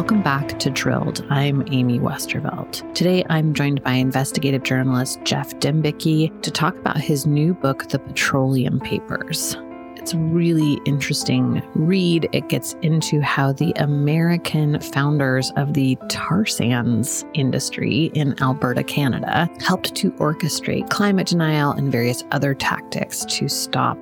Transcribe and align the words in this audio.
Welcome 0.00 0.22
back 0.22 0.58
to 0.60 0.70
Drilled. 0.70 1.26
I'm 1.28 1.62
Amy 1.70 1.98
Westervelt. 1.98 2.94
Today 2.94 3.22
I'm 3.28 3.52
joined 3.52 3.84
by 3.84 3.92
investigative 3.92 4.62
journalist 4.62 5.20
Geoff 5.24 5.52
Dembicki 5.56 6.40
to 6.40 6.50
talk 6.50 6.74
about 6.78 6.96
his 6.96 7.26
new 7.26 7.52
book, 7.52 7.86
The 7.90 7.98
Petroleum 7.98 8.80
Papers. 8.80 9.58
It's 9.96 10.14
a 10.14 10.18
really 10.18 10.80
interesting 10.86 11.62
read. 11.74 12.30
It 12.32 12.48
gets 12.48 12.76
into 12.80 13.20
how 13.20 13.52
the 13.52 13.74
American 13.76 14.80
founders 14.80 15.52
of 15.56 15.74
the 15.74 15.98
tar 16.08 16.46
sands 16.46 17.26
industry 17.34 18.10
in 18.14 18.42
Alberta, 18.42 18.82
Canada, 18.82 19.50
helped 19.60 19.94
to 19.96 20.12
orchestrate 20.12 20.88
climate 20.88 21.26
denial 21.26 21.72
and 21.72 21.92
various 21.92 22.24
other 22.30 22.54
tactics 22.54 23.26
to 23.26 23.50
stop 23.50 23.98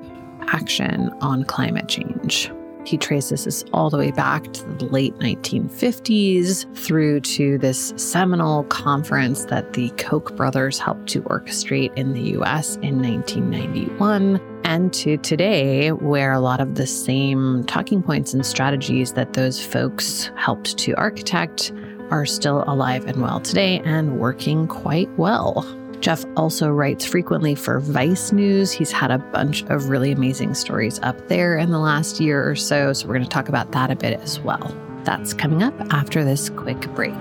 action 0.47 1.11
on 1.21 1.43
climate 1.43 1.89
change. 1.89 2.53
He 2.89 2.97
traces 2.97 3.44
this 3.44 3.67
all 3.75 3.91
the 3.91 3.98
way 3.98 4.12
back 4.12 4.50
to 4.55 4.64
the 4.64 4.86
late 4.86 5.14
1950s 5.19 6.75
through 6.75 7.20
to 7.20 7.58
this 7.58 7.92
seminal 7.97 8.64
conference 8.64 9.45
that 9.45 9.75
the 9.75 9.91
Koch 9.98 10.34
brothers 10.34 10.79
helped 10.79 11.07
to 11.11 11.20
orchestrate 11.24 11.95
in 11.98 12.14
the 12.14 12.23
US 12.39 12.77
in 12.77 13.02
1991 13.02 14.40
and 14.64 14.90
to 14.95 15.18
today, 15.18 15.92
where 15.92 16.33
a 16.33 16.40
lot 16.40 16.63
of 16.63 16.77
the 16.77 16.86
same 16.86 17.63
talking 17.64 18.02
points 18.02 18.33
and 18.33 18.46
strategies 18.46 19.13
that 19.13 19.34
those 19.34 19.63
folks 19.63 20.30
helped 20.36 20.79
to 20.79 20.95
architect 20.95 21.70
are 22.11 22.24
still 22.24 22.64
alive 22.67 23.05
and 23.05 23.20
well 23.20 23.40
today 23.40 23.80
and 23.84 24.18
working 24.18 24.67
quite 24.67 25.11
well. 25.18 25.63
Geoff 26.01 26.25
also 26.36 26.70
writes 26.70 27.05
frequently 27.05 27.55
for 27.55 27.81
Vice 27.81 28.33
News. 28.33 28.70
He's 28.73 28.92
had 28.92 29.11
a 29.11 29.19
bunch 29.19 29.63
of 29.64 29.89
really 29.89 30.13
amazing 30.13 30.55
stories 30.55 31.01
up 31.03 31.29
there 31.29 31.59
in 31.59 31.70
the 31.70 31.79
last 31.79 32.20
year 32.20 32.48
or 32.48 32.55
so. 32.55 32.92
So, 32.92 33.07
we're 33.07 33.14
going 33.14 33.25
to 33.25 33.31
talk 33.31 33.48
about 33.48 33.73
that 33.73 33.91
a 33.91 33.97
bit 33.97 34.20
as 34.20 34.39
well. 34.41 34.75
That's 35.05 35.35
coming 35.35 35.63
up 35.63 35.75
after 35.92 36.25
this 36.25 36.51
quick 36.51 36.81
break. 36.95 37.14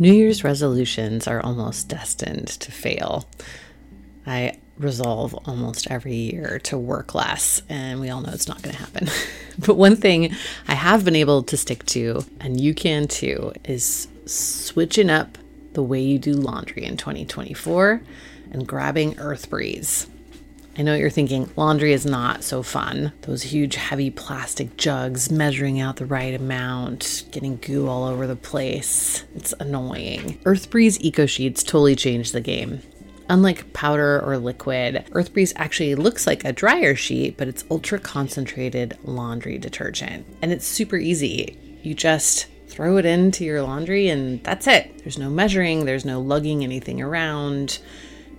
New 0.00 0.12
Year's 0.12 0.44
resolutions 0.44 1.26
are 1.26 1.40
almost 1.40 1.88
destined 1.88 2.46
to 2.46 2.70
fail. 2.70 3.28
I 4.26 4.58
resolve 4.78 5.34
almost 5.44 5.90
every 5.90 6.14
year 6.14 6.60
to 6.64 6.78
work 6.78 7.16
less, 7.16 7.62
and 7.68 8.00
we 8.00 8.08
all 8.08 8.20
know 8.20 8.32
it's 8.32 8.46
not 8.46 8.62
going 8.62 8.76
to 8.76 8.80
happen. 8.80 9.08
but 9.58 9.74
one 9.74 9.96
thing 9.96 10.34
I 10.68 10.74
have 10.74 11.04
been 11.04 11.16
able 11.16 11.42
to 11.42 11.56
stick 11.56 11.84
to, 11.86 12.24
and 12.38 12.60
you 12.60 12.74
can 12.74 13.08
too, 13.08 13.52
is 13.64 14.06
switching 14.24 15.10
up 15.10 15.36
the 15.72 15.82
way 15.82 16.00
you 16.00 16.18
do 16.18 16.34
laundry 16.34 16.84
in 16.84 16.96
2024 16.96 18.00
and 18.52 18.68
grabbing 18.68 19.14
EarthBreeze. 19.14 20.06
I 20.78 20.82
know 20.82 20.92
what 20.92 21.00
you're 21.00 21.10
thinking 21.10 21.50
laundry 21.56 21.92
is 21.92 22.06
not 22.06 22.44
so 22.44 22.62
fun. 22.62 23.12
Those 23.22 23.42
huge, 23.42 23.74
heavy 23.74 24.10
plastic 24.10 24.76
jugs, 24.76 25.28
measuring 25.28 25.80
out 25.80 25.96
the 25.96 26.06
right 26.06 26.32
amount, 26.32 27.24
getting 27.32 27.56
goo 27.56 27.88
all 27.88 28.04
over 28.04 28.28
the 28.28 28.36
place. 28.36 29.24
It's 29.34 29.52
annoying. 29.58 30.38
EarthBreeze 30.44 31.00
Eco 31.00 31.26
Sheets 31.26 31.64
totally 31.64 31.96
changed 31.96 32.32
the 32.32 32.40
game. 32.40 32.80
Unlike 33.28 33.72
powder 33.72 34.20
or 34.24 34.38
liquid, 34.38 35.04
EarthBreeze 35.10 35.52
actually 35.56 35.96
looks 35.96 36.28
like 36.28 36.44
a 36.44 36.52
dryer 36.52 36.94
sheet, 36.94 37.36
but 37.36 37.48
it's 37.48 37.64
ultra 37.72 37.98
concentrated 37.98 38.96
laundry 39.02 39.58
detergent. 39.58 40.24
And 40.42 40.52
it's 40.52 40.64
super 40.64 40.96
easy. 40.96 41.58
You 41.82 41.92
just 41.92 42.46
throw 42.68 42.98
it 42.98 43.04
into 43.04 43.44
your 43.44 43.62
laundry 43.62 44.10
and 44.10 44.44
that's 44.44 44.68
it. 44.68 44.98
There's 44.98 45.18
no 45.18 45.28
measuring, 45.28 45.86
there's 45.86 46.04
no 46.04 46.20
lugging 46.20 46.62
anything 46.62 47.02
around. 47.02 47.80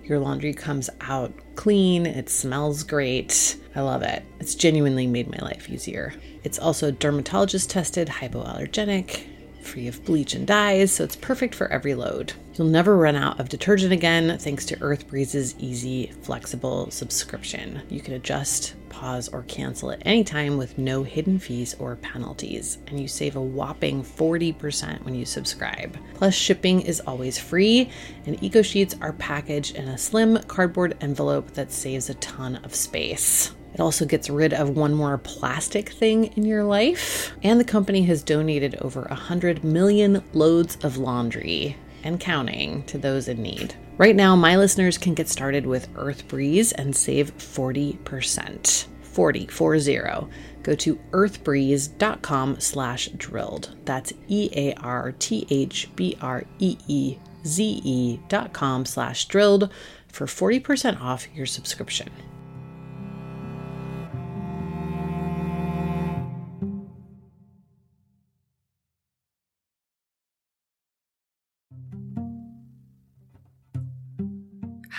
Your 0.04 0.18
laundry 0.18 0.52
comes 0.54 0.90
out 1.02 1.32
clean, 1.54 2.06
it 2.06 2.28
smells 2.28 2.82
great. 2.82 3.56
I 3.74 3.80
love 3.80 4.02
it. 4.02 4.24
It's 4.40 4.54
genuinely 4.54 5.06
made 5.06 5.30
my 5.30 5.38
life 5.38 5.68
easier. 5.68 6.14
It's 6.42 6.58
also 6.58 6.90
dermatologist 6.90 7.70
tested, 7.70 8.08
hypoallergenic, 8.08 9.24
free 9.62 9.86
of 9.88 10.04
bleach 10.04 10.34
and 10.34 10.46
dyes, 10.46 10.92
so 10.92 11.04
it's 11.04 11.16
perfect 11.16 11.54
for 11.54 11.68
every 11.72 11.94
load. 11.94 12.32
You'll 12.54 12.68
never 12.68 12.96
run 12.96 13.16
out 13.16 13.40
of 13.40 13.48
detergent 13.48 13.92
again 13.92 14.38
thanks 14.38 14.64
to 14.66 14.76
EarthBreeze's 14.76 15.54
easy, 15.58 16.12
flexible 16.22 16.90
subscription. 16.90 17.82
You 17.88 18.00
can 18.00 18.14
adjust 18.14 18.74
pause, 18.90 19.28
or 19.28 19.44
cancel 19.44 19.90
at 19.90 20.02
any 20.04 20.22
time 20.22 20.58
with 20.58 20.76
no 20.76 21.02
hidden 21.02 21.38
fees 21.38 21.74
or 21.78 21.96
penalties. 21.96 22.78
And 22.88 23.00
you 23.00 23.08
save 23.08 23.36
a 23.36 23.40
whopping 23.40 24.02
40% 24.02 25.02
when 25.04 25.14
you 25.14 25.24
subscribe. 25.24 25.96
Plus, 26.14 26.34
shipping 26.34 26.82
is 26.82 27.00
always 27.00 27.38
free, 27.38 27.90
and 28.26 28.40
Eco 28.42 28.60
Sheets 28.60 28.94
are 29.00 29.14
packaged 29.14 29.76
in 29.76 29.88
a 29.88 29.96
slim 29.96 30.36
cardboard 30.42 30.98
envelope 31.00 31.52
that 31.52 31.72
saves 31.72 32.10
a 32.10 32.14
ton 32.14 32.56
of 32.56 32.74
space. 32.74 33.52
It 33.72 33.80
also 33.80 34.04
gets 34.04 34.30
rid 34.30 34.52
of 34.52 34.70
one 34.70 34.94
more 34.94 35.18
plastic 35.18 35.90
thing 35.90 36.26
in 36.36 36.44
your 36.44 36.64
life. 36.64 37.32
And 37.42 37.60
the 37.60 37.64
company 37.64 38.02
has 38.02 38.22
donated 38.22 38.76
over 38.76 39.02
100 39.02 39.64
million 39.64 40.22
loads 40.32 40.76
of 40.82 40.96
laundry 40.96 41.76
and 42.02 42.18
counting 42.18 42.82
to 42.84 42.98
those 42.98 43.28
in 43.28 43.42
need. 43.42 43.74
Right 43.98 44.16
now, 44.16 44.34
my 44.34 44.56
listeners 44.56 44.96
can 44.98 45.14
get 45.14 45.28
started 45.28 45.66
with 45.66 45.88
Earth 45.96 46.26
Breeze 46.26 46.72
and 46.72 46.96
save 46.96 47.36
40%. 47.36 48.86
40, 49.02 49.46
40. 49.48 49.98
Go 50.62 50.74
to 50.74 50.96
earthbreeze.com 51.10 52.60
slash 52.60 53.08
drilled. 53.16 53.76
That's 53.84 54.12
E-A-R-T-H-B-R-E-E-Z-E 54.28 54.70
dot 58.28 58.52
com 58.52 58.84
slash 58.84 59.24
drilled 59.26 59.72
for 60.08 60.26
40% 60.26 61.00
off 61.00 61.26
your 61.34 61.46
subscription. 61.46 62.10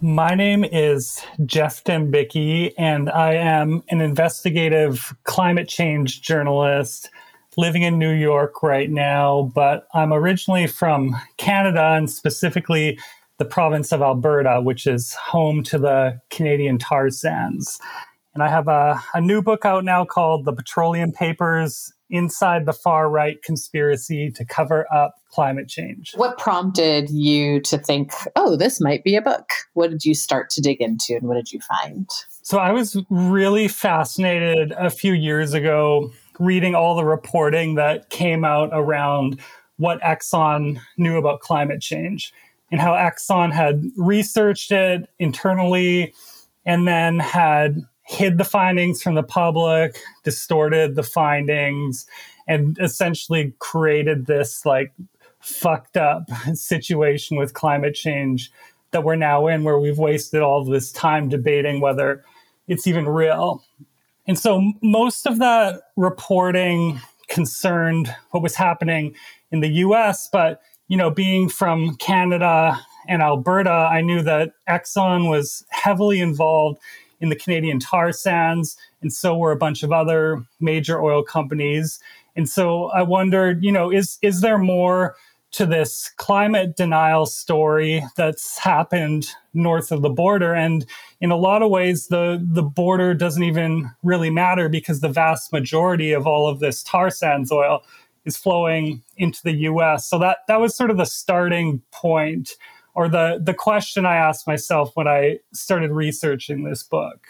My 0.00 0.36
name 0.36 0.62
is 0.62 1.20
Geoff 1.44 1.82
Dembicki, 1.82 2.72
and 2.78 3.10
I 3.10 3.34
am 3.34 3.82
an 3.88 4.00
investigative 4.00 5.12
climate 5.24 5.68
change 5.68 6.22
journalist 6.22 7.10
living 7.56 7.82
in 7.82 7.98
New 7.98 8.12
York 8.12 8.62
right 8.62 8.88
now. 8.88 9.50
But 9.56 9.88
I'm 9.94 10.12
originally 10.12 10.68
from 10.68 11.16
Canada 11.36 11.82
and 11.82 12.08
specifically 12.08 12.96
the 13.38 13.44
province 13.44 13.90
of 13.90 14.00
Alberta, 14.00 14.60
which 14.62 14.86
is 14.86 15.14
home 15.14 15.64
to 15.64 15.78
the 15.78 16.20
Canadian 16.30 16.78
tar 16.78 17.10
sands. 17.10 17.80
And 18.34 18.42
I 18.44 18.48
have 18.50 18.68
a, 18.68 19.02
a 19.14 19.20
new 19.20 19.42
book 19.42 19.64
out 19.64 19.84
now 19.84 20.04
called 20.04 20.44
The 20.44 20.52
Petroleum 20.52 21.10
Papers 21.10 21.92
inside 22.10 22.66
the 22.66 22.72
far 22.72 23.08
right 23.10 23.42
conspiracy 23.42 24.30
to 24.30 24.44
cover 24.44 24.86
up 24.92 25.14
climate 25.30 25.68
change. 25.68 26.12
What 26.14 26.38
prompted 26.38 27.10
you 27.10 27.60
to 27.62 27.78
think, 27.78 28.12
oh, 28.36 28.56
this 28.56 28.80
might 28.80 29.04
be 29.04 29.14
a 29.16 29.22
book? 29.22 29.48
What 29.74 29.90
did 29.90 30.04
you 30.04 30.14
start 30.14 30.50
to 30.50 30.60
dig 30.60 30.80
into 30.80 31.14
and 31.14 31.28
what 31.28 31.34
did 31.34 31.52
you 31.52 31.60
find? 31.60 32.08
So 32.42 32.58
I 32.58 32.72
was 32.72 32.96
really 33.10 33.68
fascinated 33.68 34.72
a 34.72 34.90
few 34.90 35.12
years 35.12 35.52
ago 35.52 36.10
reading 36.38 36.74
all 36.74 36.96
the 36.96 37.04
reporting 37.04 37.74
that 37.74 38.10
came 38.10 38.44
out 38.44 38.70
around 38.72 39.40
what 39.76 40.00
Exxon 40.00 40.80
knew 40.96 41.18
about 41.18 41.40
climate 41.40 41.80
change 41.80 42.32
and 42.70 42.80
how 42.80 42.92
Exxon 42.92 43.52
had 43.52 43.84
researched 43.96 44.72
it 44.72 45.08
internally 45.18 46.14
and 46.64 46.86
then 46.86 47.18
had 47.18 47.82
hid 48.08 48.38
the 48.38 48.44
findings 48.44 49.02
from 49.02 49.14
the 49.14 49.22
public, 49.22 49.98
distorted 50.24 50.94
the 50.94 51.02
findings, 51.02 52.06
and 52.46 52.78
essentially 52.80 53.52
created 53.58 54.24
this 54.24 54.64
like 54.64 54.94
fucked 55.40 55.98
up 55.98 56.22
situation 56.54 57.36
with 57.36 57.52
climate 57.52 57.94
change 57.94 58.50
that 58.92 59.04
we're 59.04 59.14
now 59.14 59.46
in, 59.46 59.62
where 59.62 59.78
we've 59.78 59.98
wasted 59.98 60.40
all 60.40 60.64
this 60.64 60.90
time 60.90 61.28
debating 61.28 61.82
whether 61.82 62.24
it's 62.66 62.86
even 62.86 63.06
real. 63.06 63.62
And 64.26 64.38
so 64.38 64.72
most 64.82 65.26
of 65.26 65.38
that 65.38 65.82
reporting 65.96 67.00
concerned 67.28 68.14
what 68.30 68.42
was 68.42 68.54
happening 68.54 69.14
in 69.52 69.60
the 69.60 69.68
US, 69.68 70.30
but 70.32 70.62
you 70.86 70.96
know, 70.96 71.10
being 71.10 71.50
from 71.50 71.96
Canada 71.96 72.80
and 73.06 73.20
Alberta, 73.20 73.70
I 73.70 74.00
knew 74.00 74.22
that 74.22 74.52
Exxon 74.66 75.28
was 75.28 75.66
heavily 75.68 76.20
involved 76.20 76.78
in 77.20 77.28
the 77.28 77.36
Canadian 77.36 77.80
tar 77.80 78.12
sands, 78.12 78.76
and 79.02 79.12
so 79.12 79.36
were 79.36 79.52
a 79.52 79.56
bunch 79.56 79.82
of 79.82 79.92
other 79.92 80.44
major 80.60 81.00
oil 81.00 81.22
companies. 81.22 81.98
And 82.36 82.48
so 82.48 82.86
I 82.86 83.02
wondered, 83.02 83.64
you 83.64 83.72
know, 83.72 83.90
is 83.90 84.18
is 84.22 84.40
there 84.40 84.58
more 84.58 85.16
to 85.50 85.64
this 85.64 86.10
climate 86.18 86.76
denial 86.76 87.24
story 87.24 88.04
that's 88.16 88.58
happened 88.58 89.26
north 89.54 89.90
of 89.90 90.02
the 90.02 90.10
border? 90.10 90.54
And 90.54 90.86
in 91.20 91.30
a 91.30 91.36
lot 91.36 91.62
of 91.62 91.70
ways, 91.70 92.08
the 92.08 92.44
the 92.44 92.62
border 92.62 93.14
doesn't 93.14 93.42
even 93.42 93.90
really 94.02 94.30
matter 94.30 94.68
because 94.68 95.00
the 95.00 95.08
vast 95.08 95.52
majority 95.52 96.12
of 96.12 96.26
all 96.26 96.48
of 96.48 96.60
this 96.60 96.82
tar 96.82 97.10
sands 97.10 97.50
oil 97.50 97.82
is 98.24 98.36
flowing 98.36 99.02
into 99.16 99.42
the 99.42 99.52
U.S. 99.52 100.08
So 100.08 100.18
that 100.18 100.38
that 100.48 100.60
was 100.60 100.76
sort 100.76 100.90
of 100.90 100.96
the 100.96 101.06
starting 101.06 101.82
point 101.90 102.52
or 102.98 103.08
the 103.08 103.40
the 103.40 103.54
question 103.54 104.04
I 104.04 104.16
asked 104.16 104.44
myself 104.48 104.90
when 104.94 105.06
I 105.06 105.38
started 105.52 105.92
researching 105.92 106.64
this 106.64 106.82
book. 106.82 107.28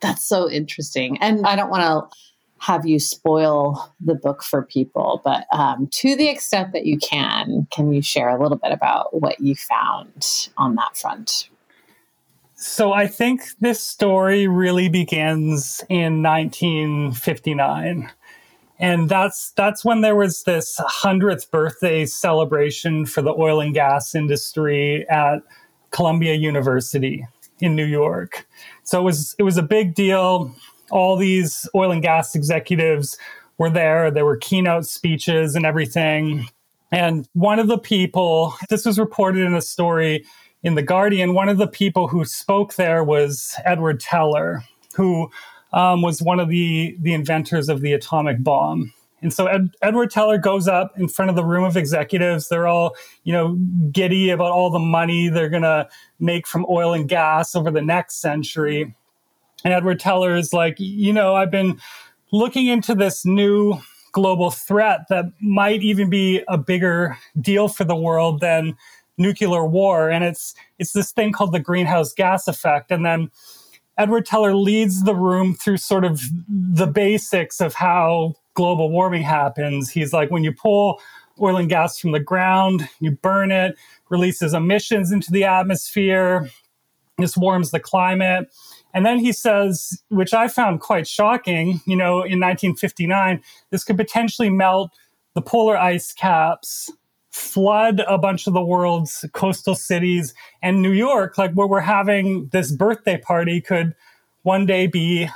That's 0.00 0.24
so 0.24 0.48
interesting, 0.48 1.18
and 1.18 1.44
I 1.44 1.56
don't 1.56 1.68
want 1.68 1.82
to 1.82 2.16
have 2.60 2.86
you 2.86 3.00
spoil 3.00 3.92
the 4.00 4.14
book 4.14 4.44
for 4.44 4.62
people, 4.62 5.20
but 5.24 5.46
um, 5.52 5.88
to 5.90 6.14
the 6.14 6.28
extent 6.28 6.72
that 6.74 6.86
you 6.86 6.98
can, 6.98 7.66
can 7.72 7.92
you 7.92 8.02
share 8.02 8.28
a 8.28 8.40
little 8.40 8.58
bit 8.58 8.70
about 8.70 9.18
what 9.18 9.40
you 9.40 9.56
found 9.56 10.48
on 10.58 10.76
that 10.76 10.96
front? 10.96 11.48
So 12.54 12.92
I 12.92 13.06
think 13.06 13.40
this 13.60 13.82
story 13.82 14.46
really 14.46 14.90
begins 14.90 15.82
in 15.88 16.22
1959 16.22 18.10
and 18.80 19.10
that's 19.10 19.52
that's 19.52 19.84
when 19.84 20.00
there 20.00 20.16
was 20.16 20.42
this 20.44 20.80
100th 20.80 21.50
birthday 21.50 22.06
celebration 22.06 23.04
for 23.04 23.20
the 23.20 23.34
oil 23.34 23.60
and 23.60 23.74
gas 23.74 24.14
industry 24.14 25.06
at 25.08 25.42
Columbia 25.90 26.34
University 26.34 27.26
in 27.60 27.76
New 27.76 27.84
York. 27.84 28.48
So 28.82 29.00
it 29.00 29.04
was 29.04 29.36
it 29.38 29.42
was 29.42 29.58
a 29.58 29.62
big 29.62 29.94
deal. 29.94 30.54
All 30.90 31.16
these 31.16 31.68
oil 31.74 31.92
and 31.92 32.02
gas 32.02 32.34
executives 32.34 33.18
were 33.58 33.70
there. 33.70 34.10
There 34.10 34.24
were 34.24 34.38
keynote 34.38 34.86
speeches 34.86 35.54
and 35.54 35.66
everything. 35.66 36.48
And 36.90 37.28
one 37.34 37.58
of 37.58 37.68
the 37.68 37.78
people, 37.78 38.54
this 38.70 38.86
was 38.86 38.98
reported 38.98 39.46
in 39.46 39.54
a 39.54 39.62
story 39.62 40.24
in 40.62 40.74
The 40.74 40.82
Guardian, 40.82 41.34
one 41.34 41.48
of 41.48 41.58
the 41.58 41.68
people 41.68 42.08
who 42.08 42.24
spoke 42.24 42.74
there 42.74 43.04
was 43.04 43.54
Edward 43.64 44.00
Teller, 44.00 44.64
who 44.94 45.30
um, 45.72 46.02
was 46.02 46.22
one 46.22 46.40
of 46.40 46.48
the 46.48 46.96
the 47.00 47.12
inventors 47.12 47.68
of 47.68 47.80
the 47.80 47.92
atomic 47.92 48.42
bomb. 48.42 48.92
And 49.22 49.32
so 49.32 49.46
Ed, 49.46 49.70
Edward 49.82 50.10
Teller 50.10 50.38
goes 50.38 50.66
up 50.66 50.98
in 50.98 51.08
front 51.08 51.28
of 51.28 51.36
the 51.36 51.44
room 51.44 51.64
of 51.64 51.76
executives. 51.76 52.48
They're 52.48 52.66
all, 52.66 52.96
you 53.24 53.32
know, 53.32 53.54
giddy 53.92 54.30
about 54.30 54.50
all 54.50 54.70
the 54.70 54.78
money 54.78 55.28
they're 55.28 55.50
going 55.50 55.62
to 55.62 55.88
make 56.18 56.46
from 56.46 56.64
oil 56.70 56.94
and 56.94 57.06
gas 57.08 57.54
over 57.54 57.70
the 57.70 57.82
next 57.82 58.20
century. 58.20 58.94
And 59.62 59.74
Edward 59.74 60.00
Teller 60.00 60.34
is 60.34 60.54
like, 60.54 60.76
you 60.78 61.12
know, 61.12 61.34
I've 61.34 61.50
been 61.50 61.78
looking 62.32 62.66
into 62.66 62.94
this 62.94 63.26
new 63.26 63.78
global 64.12 64.50
threat 64.50 65.00
that 65.10 65.26
might 65.40 65.82
even 65.82 66.08
be 66.08 66.42
a 66.48 66.56
bigger 66.56 67.18
deal 67.40 67.68
for 67.68 67.84
the 67.84 67.94
world 67.94 68.40
than 68.40 68.76
nuclear 69.18 69.66
war. 69.66 70.10
And 70.10 70.24
it's 70.24 70.54
it's 70.78 70.92
this 70.92 71.12
thing 71.12 71.32
called 71.32 71.52
the 71.52 71.60
greenhouse 71.60 72.12
gas 72.14 72.48
effect. 72.48 72.90
And 72.90 73.04
then 73.04 73.30
Edward 74.00 74.24
Teller 74.24 74.54
leads 74.54 75.04
the 75.04 75.14
room 75.14 75.52
through 75.52 75.76
sort 75.76 76.06
of 76.06 76.22
the 76.48 76.86
basics 76.86 77.60
of 77.60 77.74
how 77.74 78.32
global 78.54 78.90
warming 78.90 79.20
happens. 79.20 79.90
He's 79.90 80.14
like, 80.14 80.30
when 80.30 80.42
you 80.42 80.52
pull 80.52 81.02
oil 81.38 81.58
and 81.58 81.68
gas 81.68 81.98
from 81.98 82.12
the 82.12 82.20
ground, 82.20 82.88
you 83.00 83.10
burn 83.10 83.52
it, 83.52 83.76
releases 84.08 84.54
emissions 84.54 85.12
into 85.12 85.30
the 85.30 85.44
atmosphere. 85.44 86.48
This 87.18 87.36
warms 87.36 87.72
the 87.72 87.80
climate. 87.80 88.50
And 88.94 89.04
then 89.04 89.18
he 89.18 89.32
says, 89.32 90.02
which 90.08 90.32
I 90.32 90.48
found 90.48 90.80
quite 90.80 91.06
shocking, 91.06 91.82
you 91.84 91.94
know, 91.94 92.22
in 92.22 92.40
1959, 92.40 93.42
this 93.68 93.84
could 93.84 93.98
potentially 93.98 94.48
melt 94.48 94.92
the 95.34 95.42
polar 95.42 95.76
ice 95.76 96.14
caps 96.14 96.90
flood 97.30 98.02
a 98.08 98.18
bunch 98.18 98.46
of 98.46 98.54
the 98.54 98.62
world's 98.62 99.24
coastal 99.32 99.74
cities 99.74 100.34
and 100.62 100.82
New 100.82 100.92
York, 100.92 101.38
like 101.38 101.52
where 101.52 101.66
we're 101.66 101.80
having 101.80 102.48
this 102.52 102.72
birthday 102.72 103.18
party, 103.18 103.60
could 103.60 103.94
one 104.42 104.66
day 104.66 104.86
be 104.86 105.28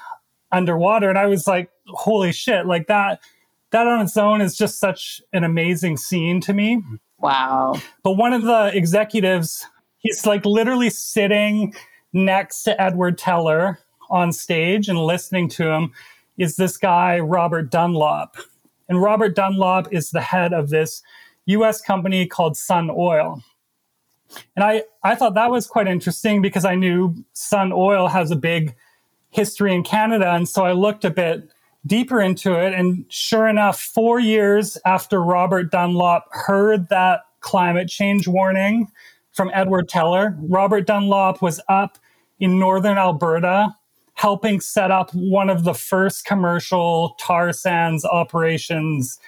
underwater. 0.50 1.08
And 1.08 1.18
I 1.18 1.26
was 1.26 1.46
like, 1.46 1.70
holy 1.88 2.32
shit, 2.32 2.66
like 2.66 2.86
that, 2.88 3.20
that 3.70 3.86
on 3.86 4.00
its 4.00 4.16
own 4.16 4.40
is 4.40 4.56
just 4.56 4.78
such 4.78 5.20
an 5.32 5.44
amazing 5.44 5.96
scene 5.96 6.40
to 6.42 6.52
me. 6.52 6.82
Wow. 7.18 7.80
But 8.02 8.12
one 8.12 8.32
of 8.32 8.42
the 8.42 8.70
executives, 8.74 9.66
he's 9.98 10.26
like 10.26 10.44
literally 10.44 10.90
sitting 10.90 11.74
next 12.12 12.64
to 12.64 12.80
Edward 12.80 13.18
Teller 13.18 13.78
on 14.10 14.32
stage 14.32 14.88
and 14.88 14.98
listening 14.98 15.48
to 15.50 15.70
him. 15.70 15.92
is 16.36 16.56
this 16.56 16.76
guy, 16.76 17.18
Robert 17.18 17.70
Dunlop. 17.70 18.36
And 18.88 19.00
Robert 19.00 19.34
Dunlop 19.34 19.92
is 19.92 20.10
the 20.10 20.20
head 20.20 20.52
of 20.52 20.68
this 20.68 21.02
US 21.46 21.80
company 21.80 22.26
called 22.26 22.56
Sun 22.56 22.90
Oil. 22.90 23.42
And 24.56 24.64
I, 24.64 24.84
I 25.02 25.14
thought 25.14 25.34
that 25.34 25.50
was 25.50 25.66
quite 25.66 25.86
interesting 25.86 26.42
because 26.42 26.64
I 26.64 26.74
knew 26.74 27.14
Sun 27.34 27.72
Oil 27.72 28.08
has 28.08 28.30
a 28.30 28.36
big 28.36 28.74
history 29.30 29.74
in 29.74 29.82
Canada. 29.82 30.32
And 30.32 30.48
so 30.48 30.64
I 30.64 30.72
looked 30.72 31.04
a 31.04 31.10
bit 31.10 31.48
deeper 31.86 32.20
into 32.20 32.54
it. 32.54 32.72
And 32.72 33.04
sure 33.08 33.46
enough, 33.46 33.80
four 33.80 34.18
years 34.18 34.78
after 34.86 35.22
Robert 35.22 35.70
Dunlop 35.70 36.26
heard 36.30 36.88
that 36.88 37.20
climate 37.40 37.88
change 37.88 38.26
warning 38.26 38.88
from 39.32 39.50
Edward 39.52 39.88
Teller, 39.88 40.36
Robert 40.40 40.86
Dunlop 40.86 41.42
was 41.42 41.60
up 41.68 41.98
in 42.38 42.58
northern 42.58 42.96
Alberta 42.96 43.74
helping 44.14 44.60
set 44.60 44.90
up 44.90 45.12
one 45.12 45.50
of 45.50 45.64
the 45.64 45.74
first 45.74 46.24
commercial 46.24 47.16
tar 47.18 47.52
sands 47.52 48.04
operations 48.04 49.18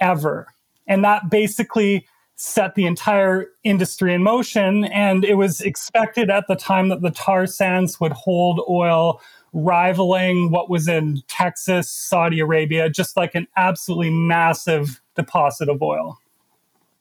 ever. 0.00 0.48
And 0.86 1.04
that 1.04 1.30
basically 1.30 2.06
set 2.36 2.74
the 2.74 2.86
entire 2.86 3.46
industry 3.62 4.12
in 4.12 4.22
motion. 4.22 4.84
And 4.84 5.24
it 5.24 5.34
was 5.34 5.60
expected 5.60 6.30
at 6.30 6.48
the 6.48 6.56
time 6.56 6.88
that 6.88 7.00
the 7.00 7.10
tar 7.10 7.46
sands 7.46 8.00
would 8.00 8.12
hold 8.12 8.60
oil 8.68 9.20
rivaling 9.52 10.50
what 10.50 10.70
was 10.70 10.88
in 10.88 11.22
Texas, 11.28 11.90
Saudi 11.90 12.40
Arabia, 12.40 12.88
just 12.88 13.16
like 13.16 13.34
an 13.34 13.46
absolutely 13.56 14.10
massive 14.10 15.00
deposit 15.14 15.68
of 15.68 15.82
oil. 15.82 16.18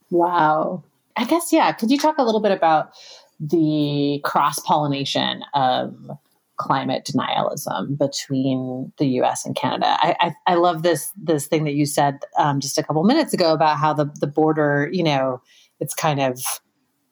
Wow. 0.09 0.83
I 1.15 1.25
guess, 1.25 1.51
yeah. 1.51 1.71
Could 1.71 1.91
you 1.91 1.97
talk 1.97 2.17
a 2.17 2.23
little 2.23 2.41
bit 2.41 2.51
about 2.51 2.91
the 3.39 4.21
cross 4.23 4.59
pollination 4.59 5.43
of 5.53 6.11
climate 6.57 7.09
denialism 7.11 7.97
between 7.97 8.91
the 8.97 9.07
U.S. 9.07 9.45
and 9.45 9.55
Canada. 9.55 9.97
I, 9.99 10.15
I, 10.19 10.53
I 10.53 10.55
love 10.55 10.83
this 10.83 11.11
this 11.15 11.47
thing 11.47 11.63
that 11.63 11.73
you 11.73 11.85
said 11.85 12.19
um, 12.37 12.59
just 12.59 12.77
a 12.77 12.83
couple 12.83 13.03
minutes 13.03 13.33
ago 13.33 13.53
about 13.53 13.77
how 13.77 13.93
the 13.93 14.05
the 14.19 14.27
border, 14.27 14.89
you 14.91 15.03
know, 15.03 15.41
it's 15.79 15.95
kind 15.95 16.19
of 16.19 16.39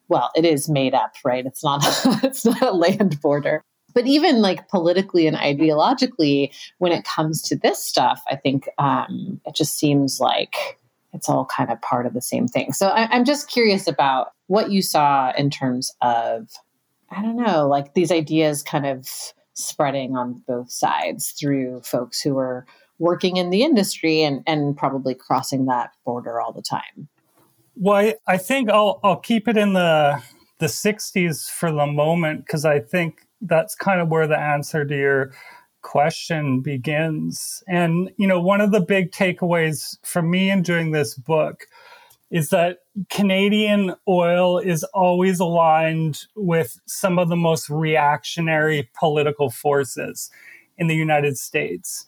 well, 0.08 0.30
it 0.34 0.44
is 0.44 0.68
made 0.68 0.94
up, 0.94 1.14
right? 1.24 1.46
It's 1.46 1.64
not 1.64 1.82
it's 2.24 2.44
not 2.44 2.62
a 2.62 2.72
land 2.72 3.20
border. 3.20 3.62
But 3.92 4.06
even 4.06 4.40
like 4.40 4.68
politically 4.68 5.26
and 5.26 5.36
ideologically, 5.36 6.52
when 6.78 6.92
it 6.92 7.04
comes 7.04 7.42
to 7.42 7.56
this 7.56 7.84
stuff, 7.84 8.22
I 8.30 8.36
think 8.36 8.68
um, 8.78 9.40
it 9.44 9.56
just 9.56 9.78
seems 9.78 10.20
like 10.20 10.78
it's 11.12 11.28
all 11.28 11.44
kind 11.44 11.72
of 11.72 11.80
part 11.82 12.06
of 12.06 12.14
the 12.14 12.22
same 12.22 12.46
thing. 12.46 12.72
So 12.72 12.88
I, 12.88 13.08
I'm 13.10 13.24
just 13.24 13.50
curious 13.50 13.88
about 13.88 14.28
what 14.46 14.70
you 14.70 14.80
saw 14.80 15.32
in 15.36 15.50
terms 15.50 15.92
of 16.02 16.48
I 17.10 17.22
don't 17.22 17.36
know, 17.36 17.66
like 17.68 17.94
these 17.94 18.12
ideas 18.12 18.62
kind 18.62 18.86
of 18.86 19.08
spreading 19.54 20.16
on 20.16 20.42
both 20.46 20.70
sides 20.70 21.32
through 21.32 21.82
folks 21.82 22.20
who 22.20 22.38
are 22.38 22.66
working 22.98 23.36
in 23.36 23.50
the 23.50 23.62
industry 23.62 24.22
and, 24.22 24.42
and 24.46 24.76
probably 24.76 25.14
crossing 25.14 25.66
that 25.66 25.90
border 26.04 26.40
all 26.40 26.52
the 26.52 26.62
time. 26.62 27.08
Well, 27.76 28.12
I, 28.26 28.36
think 28.36 28.70
I'll 28.70 29.00
I'll 29.02 29.16
keep 29.16 29.48
it 29.48 29.56
in 29.56 29.72
the 29.72 30.22
the 30.58 30.66
60s 30.66 31.48
for 31.48 31.72
the 31.72 31.86
moment 31.86 32.44
because 32.44 32.66
I 32.66 32.78
think 32.78 33.26
that's 33.40 33.74
kind 33.74 34.00
of 34.00 34.08
where 34.08 34.26
the 34.26 34.38
answer 34.38 34.84
to 34.84 34.94
your 34.94 35.32
question 35.80 36.60
begins. 36.60 37.62
And 37.66 38.10
you 38.18 38.26
know, 38.26 38.40
one 38.40 38.60
of 38.60 38.70
the 38.70 38.80
big 38.80 39.12
takeaways 39.12 39.96
for 40.04 40.20
me 40.20 40.50
in 40.50 40.62
doing 40.62 40.90
this 40.90 41.14
book 41.14 41.66
is 42.30 42.50
that 42.50 42.80
Canadian 43.08 43.94
oil 44.08 44.58
is 44.58 44.84
always 44.84 45.40
aligned 45.40 46.26
with 46.34 46.78
some 46.86 47.18
of 47.18 47.28
the 47.28 47.36
most 47.36 47.70
reactionary 47.70 48.90
political 48.98 49.50
forces 49.50 50.30
in 50.76 50.86
the 50.86 50.96
United 50.96 51.38
States. 51.38 52.06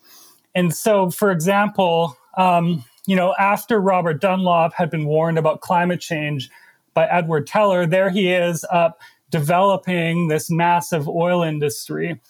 And 0.55 0.75
so, 0.75 1.11
for 1.11 1.31
example, 1.31 2.17
um, 2.37 2.85
you 3.07 3.17
know, 3.17 3.35
after 3.39 3.81
Robert 3.81 4.21
Dunlop 4.21 4.75
had 4.75 4.91
been 4.91 5.07
warned 5.07 5.39
about 5.39 5.61
climate 5.61 6.01
change 6.01 6.51
by 6.95 7.07
Edward 7.07 7.47
Teller, 7.47 7.87
there 7.87 8.11
he 8.11 8.33
is 8.33 8.65
up 8.71 9.01
developing 9.31 10.29
this 10.29 10.51
massive 10.51 11.09
oil 11.09 11.43
industry. 11.43 12.21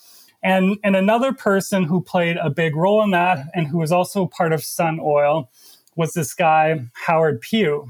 And, 0.42 0.76
and 0.83 0.97
another 0.97 1.33
person 1.33 1.85
who 1.85 2.00
played 2.00 2.37
a 2.37 2.50
big 2.50 2.75
role 2.75 3.02
in 3.02 3.11
that 3.11 3.47
and 3.54 3.66
who 3.66 3.78
was 3.78 3.92
also 3.92 4.26
part 4.26 4.52
of 4.52 4.64
Sun 4.64 5.00
Oil 5.00 5.50
was 5.95 6.14
this 6.14 6.35
guy, 6.35 6.81
Howard 7.07 7.40
Pew. 7.40 7.88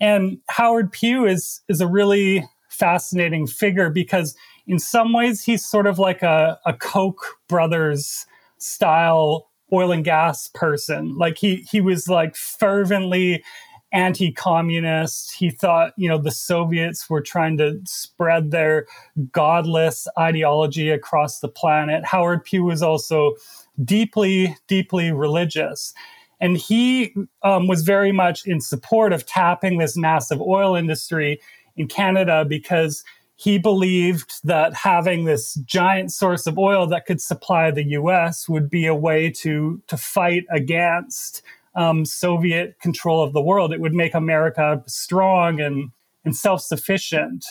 And 0.00 0.38
Howard 0.48 0.92
Pew 0.92 1.26
is, 1.26 1.60
is 1.68 1.80
a 1.80 1.86
really 1.86 2.48
fascinating 2.68 3.46
figure 3.46 3.90
because 3.90 4.36
in 4.66 4.78
some 4.78 5.12
ways 5.12 5.42
he's 5.42 5.64
sort 5.64 5.86
of 5.86 5.98
like 5.98 6.22
a, 6.22 6.58
a 6.66 6.72
Koch 6.72 7.38
brothers 7.48 8.26
style 8.58 9.48
oil 9.72 9.92
and 9.92 10.04
gas 10.04 10.48
person. 10.48 11.16
Like 11.16 11.38
he 11.38 11.66
he 11.70 11.80
was 11.80 12.08
like 12.08 12.36
fervently 12.36 13.42
anti-communist. 13.90 15.32
He 15.32 15.50
thought, 15.50 15.92
you 15.96 16.08
know, 16.08 16.18
the 16.18 16.30
Soviets 16.30 17.08
were 17.08 17.22
trying 17.22 17.56
to 17.58 17.80
spread 17.86 18.50
their 18.50 18.86
godless 19.32 20.06
ideology 20.18 20.90
across 20.90 21.40
the 21.40 21.48
planet. 21.48 22.04
Howard 22.04 22.44
Pew 22.44 22.64
was 22.64 22.82
also 22.82 23.34
deeply, 23.82 24.54
deeply 24.66 25.10
religious. 25.10 25.94
And 26.40 26.56
he 26.56 27.14
um, 27.42 27.66
was 27.66 27.82
very 27.82 28.12
much 28.12 28.46
in 28.46 28.60
support 28.60 29.12
of 29.12 29.26
tapping 29.26 29.78
this 29.78 29.96
massive 29.96 30.40
oil 30.40 30.74
industry 30.74 31.40
in 31.76 31.88
Canada 31.88 32.44
because 32.44 33.04
he 33.36 33.56
believed 33.56 34.40
that 34.44 34.74
having 34.74 35.24
this 35.24 35.54
giant 35.64 36.12
source 36.12 36.46
of 36.46 36.58
oil 36.58 36.86
that 36.88 37.06
could 37.06 37.20
supply 37.20 37.70
the 37.70 37.84
US 37.90 38.48
would 38.48 38.68
be 38.68 38.86
a 38.86 38.94
way 38.94 39.30
to, 39.30 39.80
to 39.86 39.96
fight 39.96 40.44
against 40.50 41.42
um, 41.76 42.04
Soviet 42.04 42.80
control 42.80 43.22
of 43.22 43.32
the 43.32 43.40
world. 43.40 43.72
It 43.72 43.80
would 43.80 43.94
make 43.94 44.14
America 44.14 44.82
strong 44.86 45.60
and, 45.60 45.90
and 46.24 46.34
self 46.34 46.62
sufficient. 46.62 47.44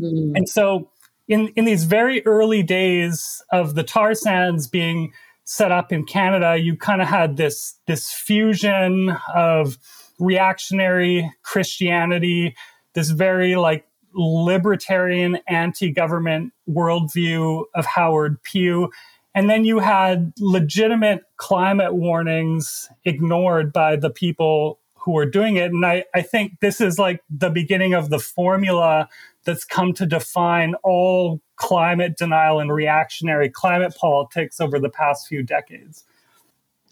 Mm. 0.00 0.32
And 0.34 0.48
so, 0.48 0.90
in, 1.28 1.48
in 1.48 1.66
these 1.66 1.84
very 1.84 2.24
early 2.26 2.62
days 2.62 3.42
of 3.50 3.74
the 3.74 3.82
tar 3.82 4.14
sands 4.14 4.66
being 4.66 5.12
set 5.44 5.70
up 5.70 5.92
in 5.92 6.04
Canada, 6.04 6.56
you 6.56 6.76
kind 6.76 7.02
of 7.02 7.08
had 7.08 7.36
this 7.36 7.78
this 7.86 8.10
fusion 8.10 9.16
of 9.34 9.78
reactionary 10.18 11.30
Christianity, 11.42 12.54
this 12.94 13.10
very 13.10 13.56
like 13.56 13.86
libertarian 14.14 15.38
anti-government 15.48 16.52
worldview 16.68 17.64
of 17.74 17.84
Howard 17.84 18.42
Pew. 18.42 18.90
And 19.34 19.50
then 19.50 19.64
you 19.64 19.80
had 19.80 20.32
legitimate 20.38 21.24
climate 21.36 21.94
warnings 21.94 22.88
ignored 23.04 23.72
by 23.72 23.96
the 23.96 24.10
people 24.10 24.78
who 24.94 25.12
were 25.12 25.26
doing 25.26 25.56
it. 25.56 25.72
And 25.72 25.84
I, 25.84 26.04
I 26.14 26.22
think 26.22 26.60
this 26.60 26.80
is 26.80 26.98
like 26.98 27.22
the 27.28 27.50
beginning 27.50 27.92
of 27.92 28.08
the 28.08 28.20
formula 28.20 29.08
that's 29.44 29.64
come 29.64 29.92
to 29.94 30.06
define 30.06 30.74
all 30.84 31.42
climate 31.56 32.16
denial 32.16 32.60
and 32.60 32.72
reactionary 32.72 33.48
climate 33.48 33.94
politics 33.96 34.60
over 34.60 34.78
the 34.78 34.88
past 34.88 35.28
few 35.28 35.42
decades. 35.42 36.04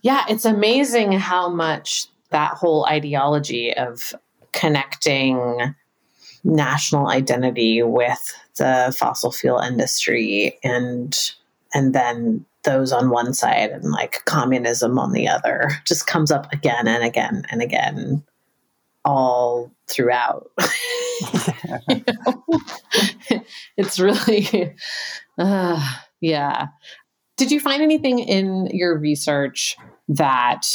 Yeah, 0.03 0.25
it's 0.29 0.45
amazing 0.45 1.13
how 1.13 1.49
much 1.49 2.07
that 2.31 2.55
whole 2.55 2.87
ideology 2.87 3.73
of 3.75 4.15
connecting 4.53 5.75
national 6.45 7.09
identity 7.09 7.83
with 7.83 8.35
the 8.57 8.95
fossil 8.99 9.31
fuel 9.31 9.59
industry 9.59 10.59
and 10.65 11.33
and 11.73 11.95
then 11.95 12.45
those 12.65 12.93
on 12.93 13.11
one 13.11 13.33
side 13.33 13.71
and 13.71 13.91
like 13.91 14.25
communism 14.25 14.99
on 14.99 15.13
the 15.13 15.29
other 15.29 15.71
just 15.85 16.07
comes 16.07 16.31
up 16.31 16.53
again 16.53 16.87
and 16.87 17.03
again 17.05 17.45
and 17.51 17.63
again 17.63 18.23
all 19.05 19.71
throughout. 19.89 20.51
it's 23.83 23.99
really, 23.99 24.75
uh, 25.39 25.95
yeah. 26.21 26.69
Did 27.37 27.51
you 27.51 27.61
find 27.61 27.83
anything 27.83 28.21
in 28.21 28.67
your 28.73 28.97
research 28.99 29.77
that 30.09 30.67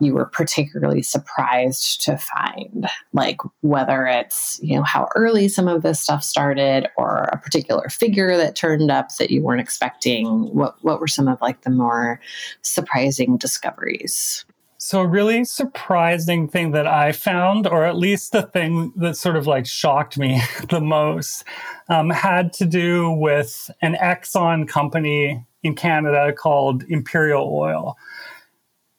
you 0.00 0.14
were 0.14 0.26
particularly 0.26 1.02
surprised 1.02 2.02
to 2.02 2.16
find? 2.16 2.88
Like 3.12 3.38
whether 3.60 4.06
it's, 4.06 4.58
you 4.62 4.76
know, 4.76 4.82
how 4.82 5.08
early 5.14 5.48
some 5.48 5.68
of 5.68 5.82
this 5.82 6.00
stuff 6.00 6.24
started 6.24 6.88
or 6.96 7.28
a 7.32 7.38
particular 7.38 7.88
figure 7.88 8.36
that 8.36 8.56
turned 8.56 8.90
up 8.90 9.08
that 9.18 9.30
you 9.30 9.42
weren't 9.42 9.60
expecting? 9.60 10.26
What 10.54 10.76
what 10.82 11.00
were 11.00 11.08
some 11.08 11.28
of 11.28 11.40
like 11.40 11.62
the 11.62 11.70
more 11.70 12.20
surprising 12.62 13.36
discoveries? 13.36 14.44
So, 14.86 15.00
a 15.00 15.06
really 15.06 15.46
surprising 15.46 16.46
thing 16.46 16.72
that 16.72 16.86
I 16.86 17.12
found, 17.12 17.66
or 17.66 17.86
at 17.86 17.96
least 17.96 18.32
the 18.32 18.42
thing 18.42 18.92
that 18.96 19.16
sort 19.16 19.34
of 19.34 19.46
like 19.46 19.64
shocked 19.64 20.18
me 20.18 20.42
the 20.68 20.82
most, 20.82 21.44
um, 21.88 22.10
had 22.10 22.52
to 22.52 22.66
do 22.66 23.10
with 23.10 23.70
an 23.80 23.94
Exxon 23.94 24.68
company 24.68 25.42
in 25.62 25.74
Canada 25.74 26.34
called 26.34 26.84
Imperial 26.90 27.48
Oil. 27.50 27.96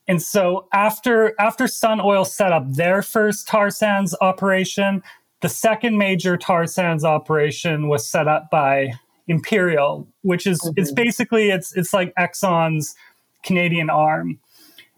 And 0.08 0.24
so, 0.24 0.68
after 0.74 1.36
after 1.40 1.68
Sun 1.68 2.02
Oil 2.02 2.26
set 2.26 2.52
up 2.52 2.68
their 2.68 3.04
first 3.04 3.48
tar 3.48 3.70
sands 3.70 4.16
operation, 4.22 5.04
the 5.42 5.50
second 5.50 6.00
major 6.00 6.36
tar 6.36 6.66
sands 6.66 7.04
operation 7.04 7.90
was 7.90 8.10
set 8.10 8.28
up 8.28 8.50
by 8.50 8.92
Imperial, 9.28 10.08
which 10.24 10.48
is 10.48 10.60
mm-hmm. 10.62 10.82
it's 10.82 10.92
basically 10.92 11.52
it's 11.52 11.78
it's 11.78 11.94
like 11.94 12.12
Exxon's 12.16 12.96
Canadian 13.44 13.92
arm. 13.92 14.40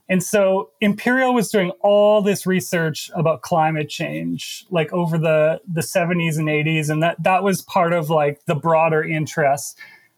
And 0.09 0.23
so 0.23 0.71
Imperial 0.79 1.33
was 1.33 1.49
doing 1.49 1.71
all 1.81 2.21
this 2.21 2.45
research 2.45 3.11
about 3.13 3.41
climate 3.41 3.89
change, 3.89 4.65
like 4.69 4.91
over 4.93 5.17
the, 5.17 5.59
the 5.67 5.81
70s 5.81 6.37
and 6.37 6.47
80s. 6.47 6.89
And 6.89 7.03
that, 7.03 7.21
that 7.23 7.43
was 7.43 7.61
part 7.61 7.91
of 7.91 8.09
like 8.09 8.45
the 8.45 8.55
broader 8.55 9.03
interest 9.03 9.77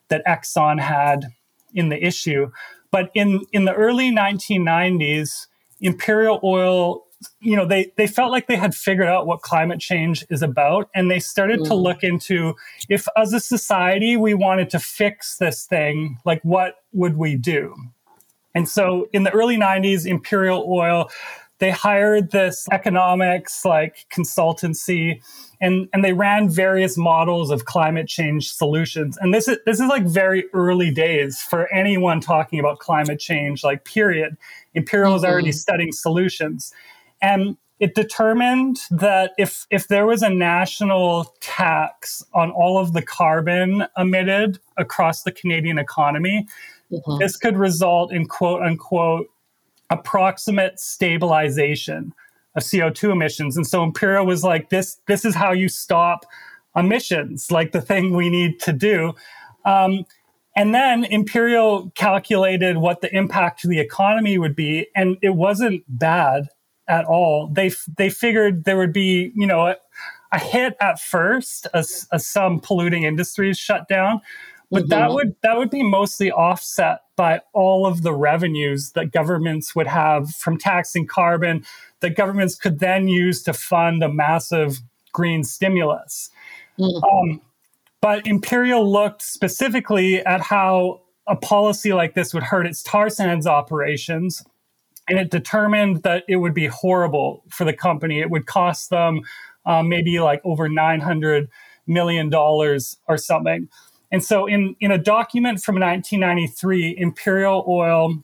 that 0.10 0.24
Exxon 0.26 0.80
had 0.80 1.34
in 1.74 1.90
the 1.90 2.04
issue. 2.04 2.52
But 2.92 3.10
in, 3.16 3.46
in 3.52 3.66
the 3.66 3.74
early 3.74 4.12
1990s, 4.12 5.48
Imperial 5.82 6.40
Oil, 6.44 7.06
you 7.40 7.56
know, 7.56 7.66
they, 7.66 7.92
they 7.98 8.08
felt 8.08 8.32
like 8.32 8.48
they 8.48 8.56
had 8.56 8.76
figured 8.76 9.08
out 9.08 9.26
what 9.26 9.42
climate 9.42 9.80
change 9.80 10.24
is 10.30 10.42
about. 10.42 10.90
And 10.94 11.10
they 11.10 11.20
started 11.20 11.62
mm. 11.62 11.68
to 11.68 11.74
look 11.74 12.04
into 12.04 12.56
if, 12.90 13.08
as 13.18 13.34
a 13.34 13.40
society, 13.40 14.18
we 14.18 14.36
wanted 14.36 14.70
to 14.72 14.80
fix 14.80 15.38
this 15.38 15.66
thing, 15.66 16.20
like 16.26 16.42
what 16.44 16.76
would 16.92 17.18
we 17.18 17.36
do? 17.36 17.76
And 18.60 18.68
so 18.68 19.08
in 19.14 19.24
the 19.24 19.32
early 19.32 19.56
90s, 19.56 20.06
Imperial 20.06 20.66
Oil, 20.70 21.10
they 21.60 21.72
hired 21.72 22.32
this 22.32 22.68
economics 22.74 23.64
like 23.64 24.06
consultancy 24.14 25.22
and, 25.62 25.88
and 25.94 26.04
they 26.04 26.12
ran 26.12 26.50
various 26.50 26.98
models 26.98 27.52
of 27.52 27.64
climate 27.64 28.10
change 28.10 28.52
solutions. 28.52 29.18
And 29.22 29.34
this 29.34 29.48
is 29.48 29.60
this 29.66 29.80
is 29.80 29.88
like 29.88 30.04
very 30.04 30.44
early 30.54 30.92
days 30.92 31.40
for 31.40 31.74
anyone 31.74 32.20
talking 32.20 32.60
about 32.60 32.80
climate 32.80 33.20
change, 33.20 33.64
like 33.64 33.86
period. 33.86 34.36
Imperial 34.74 35.16
mm-hmm. 35.16 35.26
already 35.26 35.54
studying 35.54 35.94
solutions. 35.94 36.74
And 37.22 37.56
it 37.80 37.96
determined 37.96 38.76
that 38.92 39.32
if 39.38 39.68
if 39.70 39.88
there 39.88 40.06
was 40.06 40.22
a 40.22 40.30
national 40.30 41.34
tax 41.40 42.22
on 42.34 42.52
all 42.52 42.78
of 42.78 42.92
the 42.92 43.02
carbon 43.02 43.86
emitted 43.98 44.60
across 44.76 45.24
the 45.24 45.32
Canadian 45.32 45.78
economy, 45.78 46.46
mm-hmm. 46.92 47.18
this 47.20 47.38
could 47.38 47.58
result 47.58 48.12
in 48.12 48.28
quote 48.28 48.62
unquote 48.62 49.28
approximate 49.90 50.80
stabilization 50.80 52.14
of 52.56 52.64
CO2 52.64 53.12
emissions. 53.12 53.58
And 53.58 53.66
so 53.66 53.84
Imperial 53.84 54.26
was 54.26 54.44
like, 54.44 54.70
this, 54.70 55.00
this 55.08 55.26
is 55.26 55.36
how 55.36 55.52
you 55.52 55.70
stop 55.70 56.26
emissions, 56.76 57.52
like 57.52 57.72
the 57.72 57.82
thing 57.82 58.16
we 58.16 58.30
need 58.30 58.60
to 58.62 58.74
do. 58.74 59.14
Um, 59.66 60.06
and 60.56 60.74
then 60.74 61.06
Imperial 61.06 61.92
calculated 61.96 62.78
what 62.78 63.02
the 63.02 63.16
impact 63.16 63.62
to 63.62 63.68
the 63.68 63.80
economy 63.80 64.38
would 64.38 64.56
be, 64.56 64.88
and 64.96 65.18
it 65.22 65.36
wasn't 65.36 65.84
bad 65.88 66.50
at 66.88 67.06
all. 67.06 67.48
They 67.48 67.72
they 67.98 68.10
figured 68.10 68.66
there 68.66 68.78
would 68.78 68.92
be, 68.92 69.32
you 69.36 69.48
know, 69.48 69.68
a, 69.68 69.78
a 70.32 70.40
hit 70.40 70.76
at 70.82 71.00
first 71.00 71.68
as, 71.74 72.08
as 72.12 72.28
some 72.28 72.60
polluting 72.60 73.04
industries 73.04 73.58
shut 73.58 73.88
down, 73.88 74.22
but 74.72 74.84
mm-hmm. 74.84 74.90
that 74.90 75.12
would 75.12 75.36
that 75.44 75.58
would 75.58 75.70
be 75.70 75.84
mostly 75.84 76.32
offset 76.32 77.02
by 77.16 77.42
all 77.54 77.86
of 77.86 78.04
the 78.04 78.14
revenues 78.14 78.92
that 78.92 79.12
governments 79.12 79.76
would 79.76 79.88
have 79.88 80.30
from 80.32 80.58
taxing 80.58 81.08
carbon 81.08 81.66
that 82.02 82.16
governments 82.16 82.56
could 82.56 82.80
then 82.80 83.08
use 83.08 83.44
to 83.44 83.54
fund 83.54 84.04
a 84.04 84.10
massive 84.10 84.80
green 85.12 85.44
stimulus. 85.44 86.30
Mm-hmm. 86.78 87.04
Um, 87.04 87.42
but 88.02 88.26
Imperial 88.26 88.90
looked 88.90 89.22
specifically 89.22 90.24
at 90.26 90.42
how 90.42 91.02
a 91.28 91.36
policy 91.36 91.94
like 91.94 92.14
this 92.14 92.34
would 92.34 92.44
hurt 92.44 92.66
its 92.66 92.82
tar 92.82 93.10
sands 93.10 93.46
operations. 93.46 94.44
And 95.08 95.20
it 95.20 95.32
determined 95.32 96.04
that 96.04 96.24
it 96.28 96.38
would 96.38 96.54
be 96.54 96.68
horrible 96.68 97.44
for 97.50 97.66
the 97.66 97.74
company. 97.74 98.20
It 98.20 98.30
would 98.30 98.46
cost 98.46 98.90
them 98.90 99.22
um, 99.66 99.90
maybe 99.90 100.20
like 100.20 100.42
over 100.44 100.70
$900 100.70 101.48
million 101.88 102.34
or 102.34 103.18
something. 103.18 103.68
And 104.12 104.24
so, 104.24 104.46
in, 104.48 104.76
in 104.80 104.92
a 104.92 104.98
document 104.98 105.62
from 105.62 105.76
1993, 105.76 106.96
Imperial 106.98 107.64
Oil 107.68 108.16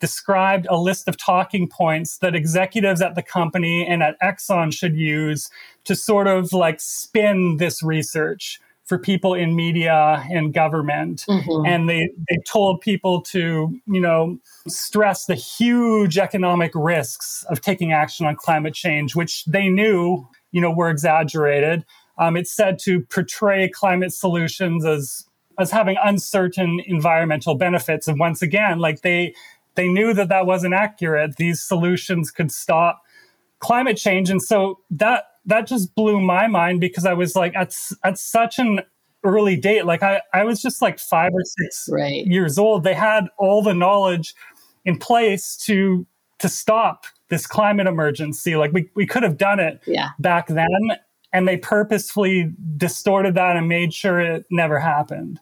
described 0.00 0.66
a 0.68 0.76
list 0.76 1.08
of 1.08 1.16
talking 1.16 1.68
points 1.68 2.18
that 2.18 2.34
executives 2.34 3.00
at 3.00 3.14
the 3.14 3.22
company 3.22 3.86
and 3.86 4.02
at 4.02 4.20
Exxon 4.20 4.72
should 4.72 4.96
use 4.96 5.48
to 5.84 5.94
sort 5.94 6.26
of 6.26 6.52
like 6.52 6.80
spin 6.80 7.56
this 7.58 7.82
research 7.82 8.60
for 8.84 8.98
people 8.98 9.32
in 9.32 9.56
media 9.56 10.22
and 10.30 10.52
government. 10.52 11.24
Mm-hmm. 11.28 11.66
And 11.66 11.88
they, 11.88 12.10
they 12.28 12.38
told 12.46 12.82
people 12.82 13.22
to, 13.22 13.80
you 13.86 14.00
know, 14.00 14.38
stress 14.68 15.24
the 15.24 15.34
huge 15.34 16.18
economic 16.18 16.72
risks 16.74 17.44
of 17.48 17.62
taking 17.62 17.92
action 17.92 18.26
on 18.26 18.36
climate 18.36 18.74
change, 18.74 19.16
which 19.16 19.44
they 19.46 19.68
knew, 19.68 20.28
you 20.52 20.60
know, 20.60 20.70
were 20.70 20.90
exaggerated. 20.90 21.84
Um, 22.18 22.36
it 22.36 22.46
said 22.46 22.78
to 22.80 23.00
portray 23.00 23.70
climate 23.70 24.12
solutions 24.12 24.84
as 24.84 25.24
as 25.58 25.70
having 25.70 25.96
uncertain 26.02 26.80
environmental 26.86 27.54
benefits. 27.54 28.08
And 28.08 28.18
once 28.18 28.42
again, 28.42 28.78
like 28.78 29.02
they 29.02 29.34
they 29.74 29.88
knew 29.88 30.14
that 30.14 30.28
that 30.28 30.46
wasn't 30.46 30.74
accurate. 30.74 31.36
These 31.36 31.62
solutions 31.62 32.30
could 32.30 32.52
stop 32.52 33.02
climate 33.58 33.96
change, 33.96 34.30
and 34.30 34.42
so 34.42 34.80
that 34.90 35.24
that 35.46 35.66
just 35.66 35.94
blew 35.94 36.20
my 36.20 36.46
mind 36.46 36.80
because 36.80 37.04
I 37.04 37.12
was 37.12 37.36
like 37.36 37.54
at 37.56 37.76
at 38.02 38.18
such 38.18 38.58
an 38.58 38.80
early 39.24 39.56
date. 39.56 39.86
Like 39.86 40.02
I 40.02 40.20
I 40.32 40.44
was 40.44 40.60
just 40.62 40.82
like 40.82 40.98
five 40.98 41.32
or 41.32 41.42
six 41.44 41.88
right. 41.90 42.26
years 42.26 42.58
old. 42.58 42.84
They 42.84 42.94
had 42.94 43.26
all 43.38 43.62
the 43.62 43.74
knowledge 43.74 44.34
in 44.84 44.98
place 44.98 45.56
to 45.64 46.06
to 46.38 46.48
stop 46.48 47.06
this 47.28 47.46
climate 47.46 47.86
emergency. 47.86 48.56
Like 48.56 48.72
we, 48.72 48.90
we 48.94 49.06
could 49.06 49.22
have 49.22 49.38
done 49.38 49.60
it 49.60 49.80
yeah. 49.86 50.10
back 50.18 50.48
then. 50.48 50.68
And 51.32 51.48
they 51.48 51.56
purposefully 51.56 52.52
distorted 52.76 53.34
that 53.34 53.56
and 53.56 53.68
made 53.68 53.92
sure 53.92 54.20
it 54.20 54.44
never 54.50 54.78
happened. 54.78 55.40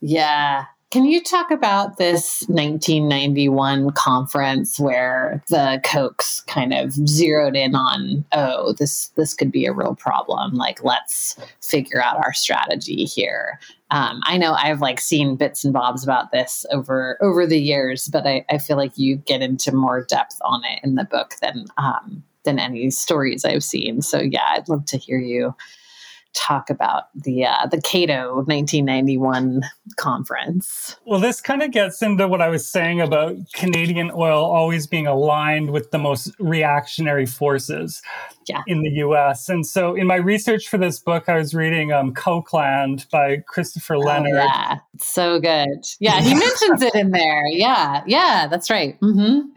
Yeah. 0.00 0.66
Can 0.92 1.04
you 1.04 1.20
talk 1.20 1.50
about 1.50 1.96
this 1.96 2.44
1991 2.48 3.90
conference 3.92 4.78
where 4.78 5.42
the 5.48 5.80
Kochs 5.84 6.46
kind 6.46 6.72
of 6.72 6.92
zeroed 6.92 7.56
in 7.56 7.74
on, 7.74 8.24
oh, 8.32 8.72
this 8.74 9.08
this 9.16 9.34
could 9.34 9.50
be 9.50 9.66
a 9.66 9.72
real 9.72 9.96
problem. 9.96 10.54
Like, 10.54 10.84
let's 10.84 11.36
figure 11.60 12.00
out 12.00 12.18
our 12.18 12.32
strategy 12.32 13.04
here. 13.04 13.58
Um, 13.90 14.20
I 14.24 14.38
know 14.38 14.52
I've 14.52 14.80
like 14.80 15.00
seen 15.00 15.36
bits 15.36 15.64
and 15.64 15.74
bobs 15.74 16.04
about 16.04 16.30
this 16.30 16.64
over 16.70 17.18
over 17.20 17.46
the 17.46 17.60
years, 17.60 18.06
but 18.06 18.24
I, 18.24 18.44
I 18.48 18.58
feel 18.58 18.76
like 18.76 18.96
you 18.96 19.16
get 19.16 19.42
into 19.42 19.72
more 19.72 20.04
depth 20.04 20.38
on 20.42 20.64
it 20.64 20.80
in 20.84 20.94
the 20.94 21.04
book 21.04 21.34
than 21.42 21.66
um, 21.78 22.22
than 22.44 22.60
any 22.60 22.90
stories 22.90 23.44
I've 23.44 23.64
seen. 23.64 24.02
So 24.02 24.20
yeah, 24.20 24.46
I'd 24.50 24.68
love 24.68 24.86
to 24.86 24.98
hear 24.98 25.18
you 25.18 25.54
talk 26.36 26.70
about 26.70 27.04
the 27.14 27.46
uh, 27.46 27.66
the 27.66 27.80
Cato 27.80 28.36
1991 28.44 29.62
conference. 29.96 30.96
Well, 31.06 31.18
this 31.18 31.40
kind 31.40 31.62
of 31.62 31.72
gets 31.72 32.02
into 32.02 32.28
what 32.28 32.40
I 32.40 32.48
was 32.48 32.68
saying 32.68 33.00
about 33.00 33.36
Canadian 33.54 34.10
oil 34.14 34.44
always 34.44 34.86
being 34.86 35.06
aligned 35.06 35.70
with 35.70 35.90
the 35.90 35.98
most 35.98 36.30
reactionary 36.38 37.26
forces 37.26 38.02
yeah. 38.46 38.62
in 38.66 38.82
the 38.82 38.90
U.S. 38.90 39.48
And 39.48 39.66
so, 39.66 39.94
in 39.94 40.06
my 40.06 40.16
research 40.16 40.68
for 40.68 40.78
this 40.78 40.98
book, 40.98 41.28
I 41.28 41.36
was 41.36 41.54
reading 41.54 41.92
um, 41.92 42.14
Kochland 42.14 43.08
by 43.10 43.38
Christopher 43.48 43.96
oh, 43.96 44.00
Leonard. 44.00 44.34
Oh, 44.34 44.44
yeah, 44.44 44.78
so 44.98 45.40
good. 45.40 45.84
Yeah, 45.98 46.20
he 46.20 46.34
mentions 46.38 46.82
it 46.82 46.94
in 46.94 47.10
there. 47.10 47.46
Yeah, 47.48 48.02
yeah, 48.06 48.46
that's 48.48 48.70
right. 48.70 49.00
Mm-hmm. 49.00 49.48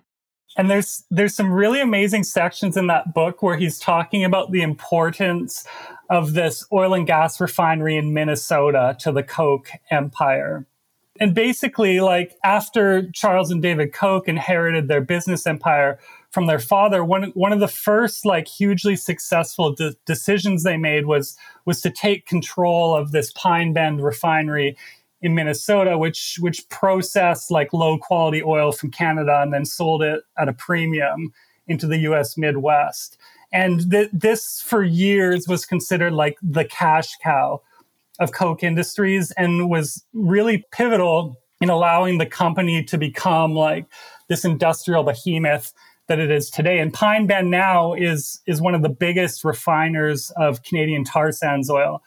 And 0.58 0.70
there's 0.70 1.04
there's 1.12 1.36
some 1.36 1.52
really 1.52 1.80
amazing 1.80 2.24
sections 2.24 2.76
in 2.76 2.88
that 2.88 3.14
book 3.14 3.44
where 3.44 3.56
he's 3.56 3.80
talking 3.80 4.24
about 4.24 4.52
the 4.52 4.62
importance 4.62 5.66
of 6.10 6.34
this 6.34 6.66
oil 6.74 6.94
and 6.94 7.06
gas 7.06 7.40
refinery 7.40 7.96
in 7.96 8.14
Minnesota 8.14 8.96
to 9.00 9.12
the 9.12 9.24
Koch 9.24 9.70
empire. 9.92 10.66
And 11.20 11.36
basically, 11.36 12.00
like 12.00 12.36
after 12.44 13.10
Charles 13.12 13.52
and 13.52 13.62
David 13.62 13.94
Koch 13.94 14.28
inherited 14.28 14.88
their 14.88 15.02
business 15.02 15.46
empire 15.46 16.00
from 16.32 16.46
their 16.46 16.60
father, 16.60 17.04
one, 17.04 17.32
one 17.34 17.52
of 17.52 17.60
the 17.60 17.68
first 17.68 18.26
like 18.26 18.48
hugely 18.48 18.96
successful 18.96 19.74
de- 19.74 19.96
decisions 20.06 20.64
they 20.64 20.78
made 20.78 21.06
was 21.06 21.36
was 21.66 21.82
to 21.82 21.92
take 21.92 22.26
control 22.26 22.96
of 22.96 23.12
this 23.12 23.32
Pine 23.34 23.74
Bend 23.74 24.04
refinery 24.04 24.78
in 25.22 25.36
Minnesota, 25.36 25.98
which 25.98 26.38
which 26.40 26.68
processed 26.70 27.52
like 27.52 27.74
low 27.74 27.98
quality 27.98 28.42
oil 28.42 28.72
from 28.72 28.90
Canada 28.90 29.42
and 29.42 29.54
then 29.54 29.66
sold 29.66 30.02
it 30.02 30.22
at 30.38 30.48
a 30.48 30.54
premium 30.54 31.34
into 31.68 31.86
the 31.86 31.98
U.S. 32.00 32.38
Midwest. 32.38 33.18
And 33.52 33.90
th- 33.92 34.10
this 34.14 34.62
for 34.62 34.84
years 34.84 35.48
was 35.48 35.66
considered 35.66 36.14
like 36.14 36.38
the 36.42 36.66
cash 36.66 37.16
cow 37.24 37.62
of 38.20 38.32
Koch 38.32 38.64
Industries 38.64 39.32
and 39.32 39.70
was 39.70 40.06
really 40.14 40.66
pivotal 40.72 41.40
in 41.62 41.70
allowing 41.70 42.18
the 42.18 42.26
company 42.26 42.84
to 42.84 42.98
become 42.98 43.54
like 43.54 43.86
this 44.28 44.46
industrial 44.46 45.04
behemoth 45.04 45.74
that 46.08 46.20
it 46.20 46.32
is 46.32 46.50
today. 46.50 46.80
And 46.80 46.94
Pine 46.94 47.28
Bend 47.28 47.52
now 47.52 47.94
is 47.94 48.42
is 48.46 48.62
one 48.62 48.76
of 48.76 48.82
the 48.82 48.90
biggest 48.90 49.44
refiners 49.44 50.32
of 50.36 50.64
Canadian 50.64 51.04
tar 51.04 51.32
sands 51.32 51.70
oil 51.70 52.02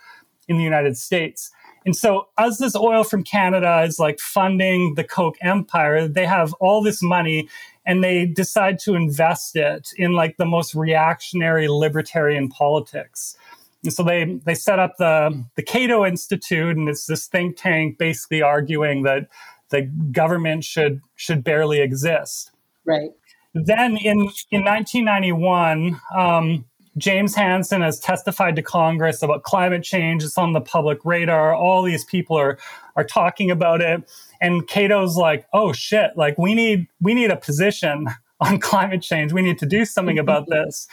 in 0.49 0.59
the 0.59 0.65
United 0.65 0.97
States. 0.97 1.51
And 1.85 1.97
so, 1.97 2.29
as 2.39 2.59
this 2.59 2.77
oil 2.77 3.05
from 3.05 3.25
Canada 3.25 3.83
is 3.83 3.99
like 3.99 4.21
funding 4.21 4.95
the 4.95 5.05
Koch 5.05 5.37
empire, 5.41 6.07
they 6.07 6.27
have 6.27 6.53
all 6.55 6.83
this 6.83 7.03
money 7.03 7.49
and 7.85 8.03
they 8.03 8.27
decide 8.27 8.79
to 8.81 8.95
invest 8.95 9.57
it 9.57 9.89
in 9.97 10.13
like 10.13 10.37
the 10.37 10.47
most 10.47 10.75
reactionary 10.75 11.69
libertarian 11.69 12.49
politics. 12.49 13.37
And 13.83 13.93
so 13.93 14.03
they 14.03 14.41
they 14.45 14.55
set 14.55 14.79
up 14.79 14.97
the 14.99 15.45
the 15.57 15.63
Cato 15.63 16.05
Institute, 16.05 16.77
and 16.77 16.89
it's 16.89 17.07
this 17.07 17.27
think 17.27 17.57
tank 17.57 17.99
basically 17.99 18.43
arguing 18.43 19.03
that 19.03 19.29
the 19.71 19.83
government 20.13 20.65
should 20.65 21.01
should 21.17 21.43
barely 21.43 21.81
exist. 21.81 22.53
Right. 22.85 23.11
Then 23.55 23.97
in 23.97 24.31
in 24.51 24.65
1991, 24.65 26.01
um, 26.17 26.65
James 26.99 27.35
Hansen 27.35 27.81
has 27.81 27.99
testified 27.99 28.57
to 28.57 28.63
Congress 28.63 29.23
about 29.23 29.45
climate 29.45 29.83
change. 29.83 30.23
It's 30.23 30.37
on 30.37 30.53
the 30.53 30.61
public 30.61 30.99
radar. 31.05 31.55
All 31.55 31.83
these 31.83 32.05
people 32.05 32.37
are 32.37 32.59
are 32.97 33.05
talking 33.05 33.51
about 33.51 33.81
it, 33.81 34.03
and 34.41 34.67
Cato's 34.69 35.17
like, 35.17 35.47
"Oh 35.53 35.73
shit! 35.73 36.11
Like 36.17 36.37
we 36.37 36.55
need 36.55 36.87
we 37.01 37.15
need 37.15 37.31
a 37.31 37.37
position 37.37 38.07
on 38.41 38.59
climate 38.59 39.03
change. 39.03 39.33
We 39.33 39.43
need 39.43 39.59
to 39.61 39.67
do 39.67 39.85
something 39.85 40.19
about 40.19 40.47
this." 40.49 40.87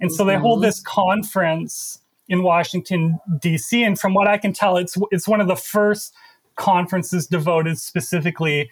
And 0.00 0.12
so 0.12 0.24
they 0.24 0.36
hold 0.36 0.58
mm-hmm. 0.58 0.66
this 0.66 0.80
conference 0.80 2.00
in 2.28 2.42
Washington 2.42 3.18
D.C. 3.40 3.82
And 3.82 3.98
from 3.98 4.14
what 4.14 4.28
I 4.28 4.38
can 4.38 4.52
tell, 4.52 4.76
it's 4.76 4.96
it's 5.10 5.28
one 5.28 5.40
of 5.40 5.46
the 5.48 5.56
first 5.56 6.14
conferences 6.56 7.26
devoted 7.26 7.78
specifically 7.78 8.70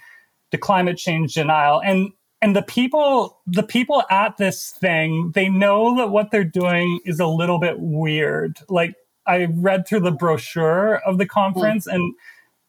to 0.51 0.59
climate 0.59 0.97
change 0.97 1.35
denial. 1.35 1.81
And 1.81 2.13
and 2.47 2.55
the 2.55 2.63
people 2.63 3.41
the 3.45 3.65
people 3.65 4.05
at 4.09 4.37
this 4.37 4.71
thing 4.71 5.33
they 5.35 5.49
know 5.49 5.97
that 5.97 6.11
what 6.11 6.31
they're 6.31 6.45
doing 6.45 7.01
is 7.05 7.19
a 7.19 7.27
little 7.27 7.59
bit 7.59 7.81
weird. 7.81 8.61
Like 8.69 8.95
I 9.27 9.49
read 9.51 9.89
through 9.89 10.01
the 10.01 10.13
brochure 10.13 10.99
of 10.99 11.19
the 11.19 11.27
conference, 11.27 11.89
mm. 11.89 11.95
and 11.95 12.15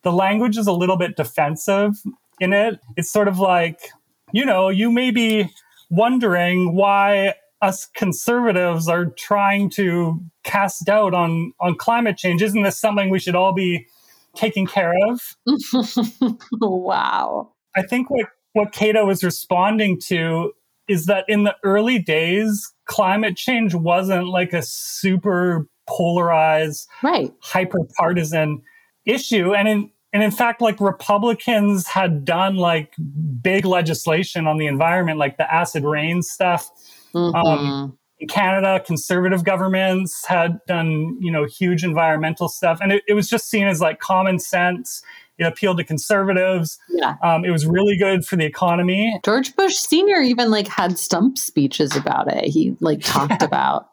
the 0.02 0.12
language 0.12 0.58
is 0.58 0.66
a 0.66 0.72
little 0.72 0.98
bit 0.98 1.16
defensive 1.16 1.92
in 2.40 2.54
it. 2.54 2.80
It's 2.96 3.12
sort 3.12 3.28
of 3.28 3.38
like 3.38 3.80
you 4.32 4.46
know 4.46 4.70
you 4.70 4.92
may 4.92 5.12
be 5.12 5.48
wondering 5.92 6.74
why 6.74 7.36
us 7.62 7.86
conservatives 7.86 8.88
are 8.88 9.06
trying 9.06 9.70
to 9.76 10.20
cast 10.44 10.88
doubt 10.88 11.14
on 11.14 11.54
on 11.60 11.76
climate 11.76 12.18
change. 12.18 12.42
Isn't 12.42 12.64
this 12.64 12.80
something 12.80 13.12
we 13.12 13.20
should 13.20 13.36
all 13.36 13.54
be 13.54 13.86
taking 14.36 14.66
care 14.66 14.96
of? 15.08 15.38
wow. 16.54 17.52
I 17.76 17.84
think 17.84 18.10
what 18.10 18.26
what 18.58 18.72
Cato 18.72 19.06
was 19.06 19.24
responding 19.24 20.00
to 20.08 20.54
is 20.88 21.06
that 21.06 21.26
in 21.28 21.44
the 21.44 21.56
early 21.64 22.00
days, 22.00 22.74
climate 22.86 23.36
change 23.36 23.76
wasn't 23.76 24.28
like 24.28 24.54
a 24.54 24.62
super 24.62 25.68
polarized, 25.88 26.88
right, 27.04 27.34
hyper 27.40 27.80
partisan 27.98 28.62
issue, 29.06 29.54
and 29.54 29.68
in 29.68 29.92
and 30.14 30.24
in 30.24 30.32
fact, 30.32 30.62
like 30.62 30.80
Republicans 30.80 31.88
had 31.88 32.26
done 32.26 32.56
like 32.56 32.94
big 33.42 33.66
legislation 33.66 34.48
on 34.48 34.58
the 34.58 34.68
environment, 34.68 35.20
like 35.20 35.38
the 35.38 35.54
acid 35.54 35.84
rain 35.84 36.22
stuff 36.22 36.72
Mm-hmm. 37.18 37.36
Um, 37.36 37.98
in 38.20 38.28
Canada, 38.28 38.82
conservative 38.86 39.44
governments 39.44 40.26
had 40.26 40.60
done, 40.68 41.18
you 41.20 41.32
know, 41.32 41.46
huge 41.46 41.84
environmental 41.84 42.50
stuff, 42.50 42.80
and 42.82 42.92
it, 42.92 43.04
it 43.08 43.14
was 43.14 43.30
just 43.30 43.50
seen 43.50 43.68
as 43.68 43.82
like 43.82 44.00
common 44.00 44.40
sense. 44.40 45.02
It 45.38 45.46
appealed 45.46 45.78
to 45.78 45.84
conservatives. 45.84 46.80
Yeah, 46.90 47.16
um, 47.24 47.46
it 47.46 47.52
was 47.52 47.66
really 47.66 47.98
good 47.98 48.26
for 48.26 48.36
the 48.36 48.46
economy. 48.46 49.20
George 49.24 49.56
Bush 49.56 49.76
Senior 49.76 50.22
even 50.22 50.52
like 50.52 50.68
had 50.68 50.98
stump 50.98 51.38
speeches 51.38 51.96
about 51.96 52.32
it. 52.32 52.46
He 52.46 52.76
like 52.80 53.02
talked 53.04 53.44
about 53.44 53.90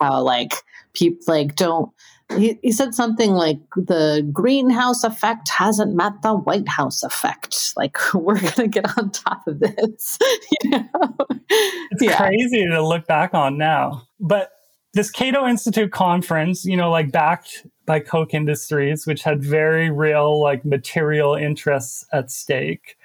how 0.00 0.22
like 0.22 0.54
people 0.94 1.22
like 1.26 1.56
don't 1.56 1.90
he, 2.34 2.58
he 2.62 2.72
said 2.72 2.94
something 2.94 3.32
like 3.32 3.58
the 3.76 4.28
greenhouse 4.32 5.04
effect 5.04 5.48
hasn't 5.48 5.94
met 5.94 6.22
the 6.22 6.34
White 6.34 6.68
House 6.68 7.02
effect. 7.02 7.74
Like 7.76 7.96
we're 8.14 8.40
gonna 8.40 8.68
get 8.68 8.98
on 8.98 9.10
top 9.10 9.46
of 9.46 9.60
this. 9.60 10.18
you 10.62 10.70
know? 10.70 11.16
It's 11.48 12.02
yeah. 12.02 12.16
crazy 12.16 12.66
to 12.66 12.86
look 12.86 13.06
back 13.06 13.34
on 13.34 13.58
now. 13.58 14.06
But 14.18 14.50
this 14.96 15.10
Cato 15.10 15.46
Institute 15.46 15.92
conference, 15.92 16.64
you 16.64 16.76
know, 16.76 16.90
like 16.90 17.12
backed 17.12 17.66
by 17.84 18.00
Koch 18.00 18.32
Industries, 18.32 19.06
which 19.06 19.22
had 19.22 19.42
very 19.42 19.90
real 19.90 20.40
like 20.40 20.64
material 20.64 21.34
interests 21.34 22.04
at 22.12 22.30
stake, 22.30 22.96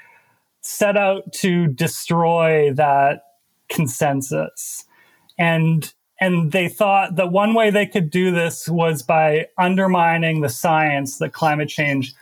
set 0.61 0.95
out 0.95 1.33
to 1.33 1.67
destroy 1.67 2.71
that 2.73 3.23
consensus. 3.69 4.85
And 5.37 5.93
and 6.19 6.51
they 6.51 6.69
thought 6.69 7.15
that 7.15 7.31
one 7.31 7.53
way 7.53 7.71
they 7.71 7.87
could 7.87 8.09
do 8.09 8.31
this 8.31 8.69
was 8.69 9.01
by 9.03 9.47
undermining 9.57 10.41
the 10.41 10.49
science 10.49 11.17
that 11.17 11.33
climate 11.33 11.67
change 11.67 12.13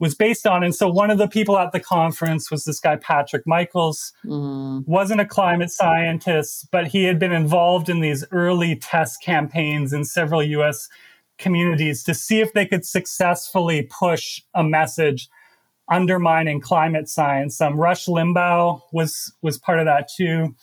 was 0.00 0.14
based 0.14 0.46
on. 0.46 0.64
And 0.64 0.74
so 0.74 0.88
one 0.88 1.10
of 1.10 1.18
the 1.18 1.28
people 1.28 1.58
at 1.58 1.72
the 1.72 1.78
conference 1.78 2.50
was 2.50 2.64
this 2.64 2.80
guy, 2.80 2.96
Patrick 2.96 3.46
Michaels, 3.46 4.12
mm. 4.24 4.84
wasn't 4.88 5.20
a 5.20 5.26
climate 5.26 5.70
scientist, 5.70 6.68
but 6.72 6.88
he 6.88 7.04
had 7.04 7.18
been 7.18 7.32
involved 7.32 7.88
in 7.88 8.00
these 8.00 8.24
early 8.32 8.74
test 8.74 9.22
campaigns 9.22 9.92
in 9.92 10.04
several 10.04 10.42
US 10.42 10.88
communities 11.38 12.02
to 12.04 12.14
see 12.14 12.40
if 12.40 12.54
they 12.54 12.66
could 12.66 12.84
successfully 12.84 13.82
push 13.90 14.42
a 14.54 14.64
message 14.64 15.28
undermining 15.88 16.60
climate 16.60 17.08
science. 17.08 17.60
Um, 17.60 17.78
Rush 17.78 18.06
Limbaugh 18.06 18.80
was 18.92 19.32
was 19.42 19.58
part 19.58 19.80
of 19.80 19.86
that 19.86 20.08
too. 20.08 20.54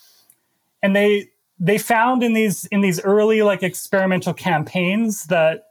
And 0.81 0.95
they 0.95 1.29
they 1.59 1.77
found 1.77 2.23
in 2.23 2.33
these 2.33 2.65
in 2.65 2.81
these 2.81 2.99
early 3.01 3.43
like 3.43 3.61
experimental 3.61 4.33
campaigns 4.33 5.25
that 5.25 5.66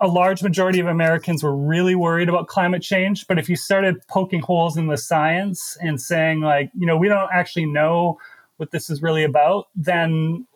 a 0.00 0.06
large 0.06 0.42
majority 0.42 0.78
of 0.78 0.86
Americans 0.86 1.42
were 1.42 1.56
really 1.56 1.94
worried 1.94 2.28
about 2.28 2.46
climate 2.46 2.82
change. 2.82 3.26
But 3.26 3.38
if 3.38 3.48
you 3.48 3.56
started 3.56 3.96
poking 4.08 4.40
holes 4.40 4.76
in 4.76 4.86
the 4.86 4.96
science 4.96 5.76
and 5.80 6.00
saying 6.00 6.40
like, 6.40 6.70
you 6.78 6.86
know, 6.86 6.96
we 6.96 7.08
don't 7.08 7.30
actually 7.32 7.66
know 7.66 8.18
what 8.58 8.70
this 8.70 8.90
is 8.90 9.02
really 9.02 9.24
about, 9.24 9.66
then 9.74 10.46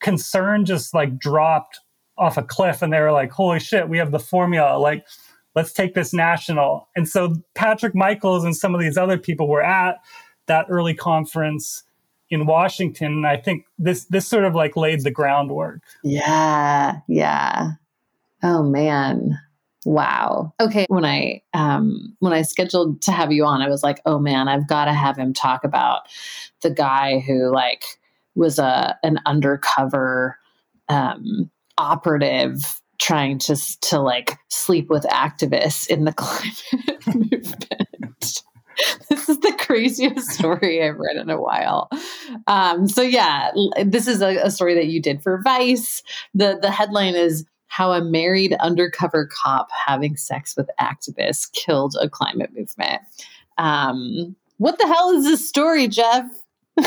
concern 0.00 0.64
just 0.64 0.94
like 0.94 1.18
dropped 1.18 1.80
off 2.18 2.36
a 2.36 2.42
cliff 2.42 2.82
and 2.82 2.92
they 2.92 3.00
were 3.00 3.12
like, 3.12 3.32
holy 3.32 3.58
shit, 3.58 3.88
we 3.88 3.98
have 3.98 4.12
the 4.12 4.18
formula. 4.18 4.78
Like, 4.78 5.04
let's 5.54 5.72
take 5.72 5.94
this 5.94 6.12
national. 6.12 6.88
And 6.94 7.08
so 7.08 7.34
Patrick 7.54 7.94
Michaels 7.94 8.44
and 8.44 8.56
some 8.56 8.74
of 8.74 8.80
these 8.80 8.96
other 8.96 9.18
people 9.18 9.48
were 9.48 9.64
at 9.64 9.96
that 10.46 10.66
early 10.68 10.94
conference 10.94 11.84
in 12.30 12.46
Washington. 12.46 13.24
I 13.24 13.36
think 13.36 13.66
this 13.78 14.06
this 14.06 14.26
sort 14.26 14.44
of 14.44 14.54
like 14.54 14.76
laid 14.76 15.02
the 15.02 15.10
groundwork. 15.10 15.82
Yeah, 16.02 17.00
yeah. 17.08 17.72
Oh 18.42 18.62
man. 18.62 19.38
Wow. 19.84 20.54
Okay, 20.60 20.86
when 20.88 21.04
I 21.04 21.42
um 21.54 22.16
when 22.20 22.32
I 22.32 22.42
scheduled 22.42 23.02
to 23.02 23.12
have 23.12 23.32
you 23.32 23.44
on, 23.44 23.62
I 23.62 23.68
was 23.68 23.82
like, 23.82 24.00
"Oh 24.06 24.18
man, 24.18 24.48
I've 24.48 24.68
got 24.68 24.84
to 24.84 24.92
have 24.92 25.16
him 25.16 25.32
talk 25.34 25.64
about 25.64 26.02
the 26.62 26.70
guy 26.70 27.18
who 27.18 27.52
like 27.52 27.84
was 28.34 28.58
a 28.58 28.96
an 29.02 29.18
undercover 29.26 30.38
um 30.88 31.50
operative 31.78 32.80
trying 33.00 33.38
to 33.40 33.56
to 33.80 33.98
like 34.00 34.38
sleep 34.48 34.88
with 34.88 35.02
activists 35.04 35.88
in 35.88 36.04
the 36.04 36.12
climate 36.16 36.62
movement. 37.06 38.42
this 39.10 39.28
is 39.28 39.38
the 39.40 39.54
craziest 39.58 40.30
story 40.38 40.82
I've 40.82 40.96
read 40.98 41.16
in 41.20 41.28
a 41.28 41.40
while. 41.40 41.90
Um, 42.46 42.86
so 42.88 43.02
yeah, 43.02 43.50
this 43.84 44.06
is 44.06 44.22
a, 44.22 44.36
a 44.38 44.50
story 44.50 44.74
that 44.74 44.86
you 44.86 45.02
did 45.02 45.22
for 45.22 45.40
Vice. 45.42 46.02
the 46.34 46.58
The 46.60 46.70
headline 46.70 47.14
is 47.16 47.44
"How 47.72 47.92
a 47.92 48.02
Married 48.02 48.54
Undercover 48.60 49.26
Cop 49.26 49.68
Having 49.86 50.16
Sex 50.16 50.54
with 50.56 50.68
Activists 50.80 51.50
Killed 51.52 51.96
a 52.00 52.08
Climate 52.08 52.50
Movement." 52.54 53.00
Um, 53.58 54.36
what 54.58 54.78
the 54.78 54.86
hell 54.86 55.10
is 55.10 55.24
this 55.24 55.48
story, 55.48 55.88
Geoff? 55.88 56.30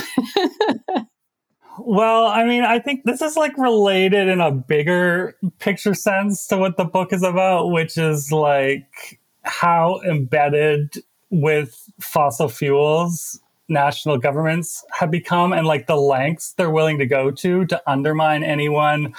Well, 1.78 2.26
I 2.26 2.46
mean, 2.46 2.64
I 2.64 2.80
think 2.80 3.04
this 3.04 3.22
is 3.22 3.36
like 3.36 3.58
related 3.58 4.28
in 4.28 4.40
a 4.40 4.52
bigger 4.52 5.36
picture 5.60 5.94
sense 5.94 6.48
to 6.48 6.58
what 6.58 6.78
the 6.78 6.86
book 6.86 7.12
is 7.12 7.24
about, 7.24 7.70
which 7.72 7.98
is 7.98 8.32
like 8.32 9.20
how 9.44 10.00
embedded 10.08 10.96
with 11.30 11.90
fossil 12.00 12.48
fuels 12.48 13.40
national 13.68 14.18
governments 14.18 14.86
have 14.92 15.10
become 15.10 15.52
and 15.52 15.66
like 15.66 15.88
the 15.88 15.98
lengths 15.98 16.54
they're 16.54 16.70
willing 16.70 17.00
to 17.00 17.06
go 17.06 17.32
to 17.32 17.66
to 17.66 17.82
undermine 17.88 18.44
anyone 18.44 19.14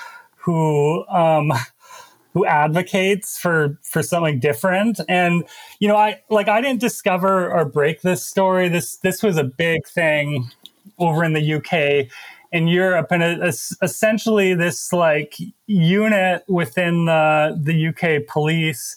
who 0.46 1.06
um 1.08 1.52
who 2.32 2.46
advocates 2.46 3.38
for 3.38 3.78
for 3.82 4.02
something 4.02 4.40
different 4.40 5.00
and 5.08 5.44
you 5.80 5.88
know 5.88 5.96
i 5.96 6.18
like 6.30 6.48
i 6.48 6.60
didn't 6.60 6.80
discover 6.80 7.50
or 7.50 7.64
break 7.64 8.00
this 8.02 8.24
story 8.24 8.68
this 8.68 8.96
this 8.98 9.22
was 9.22 9.36
a 9.36 9.44
big 9.44 9.86
thing 9.86 10.48
over 10.98 11.22
in 11.24 11.34
the 11.34 11.54
uk 11.54 12.08
in 12.52 12.68
europe 12.68 13.08
and 13.10 13.22
it, 13.22 13.40
essentially 13.82 14.54
this 14.54 14.92
like 14.92 15.36
unit 15.66 16.42
within 16.48 17.04
the 17.04 17.58
the 17.62 17.88
uk 17.88 18.26
police 18.26 18.96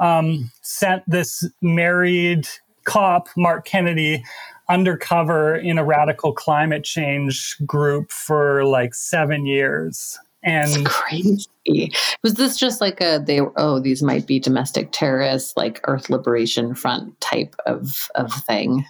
um, 0.00 0.50
sent 0.62 1.08
this 1.08 1.46
married 1.60 2.48
cop, 2.84 3.28
Mark 3.36 3.66
Kennedy, 3.66 4.24
undercover 4.68 5.56
in 5.56 5.78
a 5.78 5.84
radical 5.84 6.32
climate 6.32 6.84
change 6.84 7.56
group 7.66 8.10
for 8.10 8.64
like 8.64 8.94
seven 8.94 9.46
years. 9.46 10.18
And 10.42 10.72
That's 10.72 10.86
crazy. 10.86 11.92
Was 12.22 12.34
this 12.34 12.56
just 12.56 12.80
like 12.80 13.00
a 13.00 13.22
they 13.24 13.40
oh 13.40 13.78
these 13.78 14.02
might 14.02 14.26
be 14.26 14.38
domestic 14.38 14.90
terrorists 14.92 15.54
like 15.56 15.80
Earth 15.84 16.08
Liberation 16.08 16.74
Front 16.74 17.20
type 17.20 17.54
of 17.66 18.08
of 18.14 18.32
thing? 18.32 18.86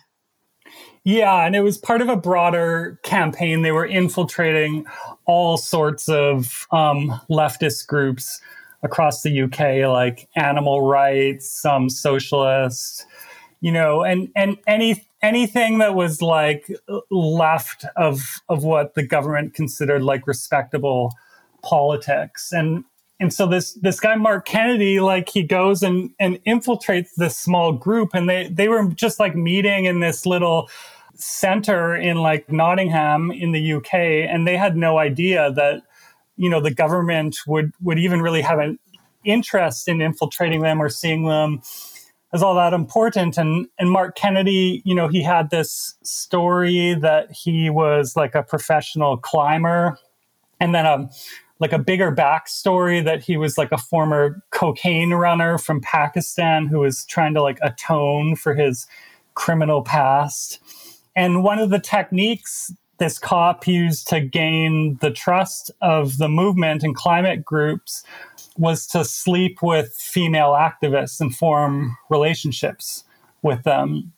Yeah, 1.03 1.47
and 1.47 1.57
it 1.57 1.63
was 1.63 1.79
part 1.79 2.03
of 2.03 2.09
a 2.09 2.17
broader 2.17 3.01
campaign. 3.03 3.63
They 3.63 3.73
were 3.73 3.87
infiltrating 3.87 4.85
all 5.25 5.57
sorts 5.57 6.09
of 6.09 6.67
um, 6.71 7.21
leftist 7.31 7.87
groups 7.87 8.41
across 8.83 9.23
the 9.23 9.43
UK, 9.43 9.89
like 9.91 10.29
animal 10.37 10.83
rights, 10.83 11.51
some 11.51 11.89
socialists, 11.89 13.07
you 13.61 13.73
know, 13.73 14.03
and 14.03 14.29
and 14.37 14.59
any 14.67 15.07
anything 15.23 15.79
that 15.79 15.95
was 15.95 16.21
like 16.21 16.71
left 17.11 17.85
of 17.97 18.41
of 18.49 18.63
what 18.65 18.95
the 18.95 19.03
government 19.03 19.55
considered 19.55 20.03
like 20.03 20.27
respectable 20.27 21.13
politics. 21.62 22.53
And 22.53 22.85
and 23.20 23.33
so 23.33 23.46
this 23.46 23.75
this 23.75 24.01
guy 24.01 24.16
Mark 24.16 24.46
Kennedy, 24.46 24.99
like 24.99 25.29
he 25.29 25.42
goes 25.42 25.83
and 25.83 26.11
and 26.18 26.42
infiltrates 26.44 27.11
this 27.16 27.37
small 27.37 27.73
group, 27.73 28.11
and 28.14 28.29
they 28.29 28.49
they 28.49 28.68
were 28.68 28.88
just 28.88 29.20
like 29.20 29.37
meeting 29.37 29.85
in 29.85 30.01
this 30.01 30.25
little 30.25 30.70
center 31.16 31.94
in 31.94 32.16
like 32.16 32.51
Nottingham 32.51 33.31
in 33.31 33.53
the 33.53 33.75
UK, 33.75 33.94
and 33.94 34.46
they 34.49 34.57
had 34.57 34.75
no 34.77 34.99
idea 34.99 35.53
that 35.53 35.83
you 36.37 36.49
know 36.49 36.61
the 36.61 36.73
government 36.73 37.37
would 37.46 37.73
would 37.83 37.99
even 37.99 38.23
really 38.23 38.40
have 38.40 38.59
an 38.59 38.79
interest 39.23 39.87
in 39.87 40.01
infiltrating 40.01 40.62
them 40.62 40.81
or 40.81 40.88
seeing 40.88 41.27
them 41.27 41.61
as 42.33 42.42
all 42.42 42.55
that 42.55 42.73
important. 42.73 43.37
And 43.37 43.66
and 43.79 43.90
Mark 43.90 44.16
Kennedy 44.16 44.81
you 44.87 44.94
know 44.94 45.09
he 45.09 45.23
had 45.23 45.51
this 45.51 45.94
story 46.03 46.94
that 46.94 47.31
he 47.31 47.68
was 47.68 48.16
like 48.16 48.35
a 48.35 48.42
professional 48.42 49.18
climber 49.18 49.99
and 50.59 50.75
then 50.75 50.87
um 50.87 51.11
like 51.61 51.73
a 51.73 51.79
bigger 51.79 52.11
backstory 52.11 53.05
that 53.05 53.23
he 53.23 53.37
was 53.37 53.57
like 53.59 53.70
a 53.70 53.79
former 53.79 54.42
cocaine 54.51 55.12
runner 55.12 55.59
from 55.59 55.81
Pakistan 55.81 56.66
who 56.66 56.81
was 56.81 57.05
trying 57.05 57.35
to 57.35 57.42
like 57.42 57.59
atone 57.62 58.35
for 58.35 58.55
his 58.55 58.87
criminal 59.35 59.83
past. 59.83 60.59
And 61.14 61.44
one 61.44 61.59
of 61.59 61.70
the 61.70 61.79
techniques 61.79 62.73
this 62.99 63.18
cop 63.18 63.66
used 63.66 64.09
to 64.09 64.20
gain 64.20 64.99
the 65.01 65.11
trust 65.11 65.70
of 65.81 66.18
the 66.18 66.29
movement 66.29 66.83
and 66.83 66.94
climate 66.94 67.44
groups 67.44 68.05
was 68.59 68.87
to 68.88 69.05
sleep 69.05 69.62
with 69.62 69.92
female 69.94 70.51
activists 70.51 71.18
and 71.20 71.35
form 71.35 71.96
relationships 72.11 73.05
with 73.42 73.62
them. 73.64 74.12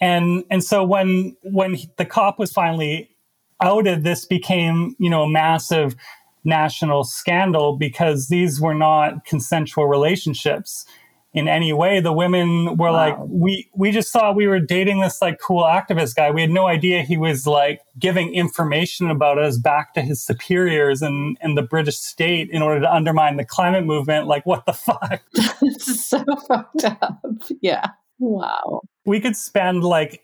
And 0.00 0.44
and 0.50 0.62
so 0.62 0.84
when 0.84 1.36
when 1.42 1.76
the 1.96 2.04
cop 2.04 2.38
was 2.38 2.52
finally 2.52 3.10
outed, 3.60 4.04
this 4.04 4.24
became 4.24 4.94
you 4.98 5.10
know 5.10 5.24
a 5.24 5.28
massive 5.28 5.96
national 6.44 7.04
scandal 7.04 7.76
because 7.76 8.28
these 8.28 8.60
were 8.60 8.74
not 8.74 9.24
consensual 9.24 9.86
relationships 9.86 10.86
in 11.34 11.48
any 11.48 11.72
way. 11.72 12.00
The 12.00 12.12
women 12.12 12.76
were 12.76 12.90
wow. 12.90 12.92
like, 12.92 13.16
we 13.26 13.68
we 13.74 13.90
just 13.90 14.12
thought 14.12 14.36
we 14.36 14.46
were 14.46 14.60
dating 14.60 15.00
this 15.00 15.20
like 15.20 15.40
cool 15.40 15.64
activist 15.64 16.14
guy. 16.14 16.30
We 16.30 16.40
had 16.40 16.50
no 16.50 16.66
idea 16.66 17.02
he 17.02 17.16
was 17.16 17.46
like 17.46 17.80
giving 17.98 18.32
information 18.32 19.10
about 19.10 19.38
us 19.38 19.58
back 19.58 19.94
to 19.94 20.02
his 20.02 20.22
superiors 20.22 21.02
and 21.02 21.36
and 21.40 21.58
the 21.58 21.62
British 21.62 21.96
state 21.96 22.48
in 22.50 22.62
order 22.62 22.80
to 22.80 22.92
undermine 22.92 23.36
the 23.36 23.44
climate 23.44 23.84
movement. 23.84 24.28
Like, 24.28 24.46
what 24.46 24.64
the 24.64 24.72
fuck? 24.74 25.22
so 25.78 26.24
fucked 26.48 26.84
up. 26.84 27.20
Yeah. 27.60 27.88
Wow. 28.20 28.82
We 29.04 29.20
could 29.20 29.36
spend 29.36 29.82
like 29.82 30.23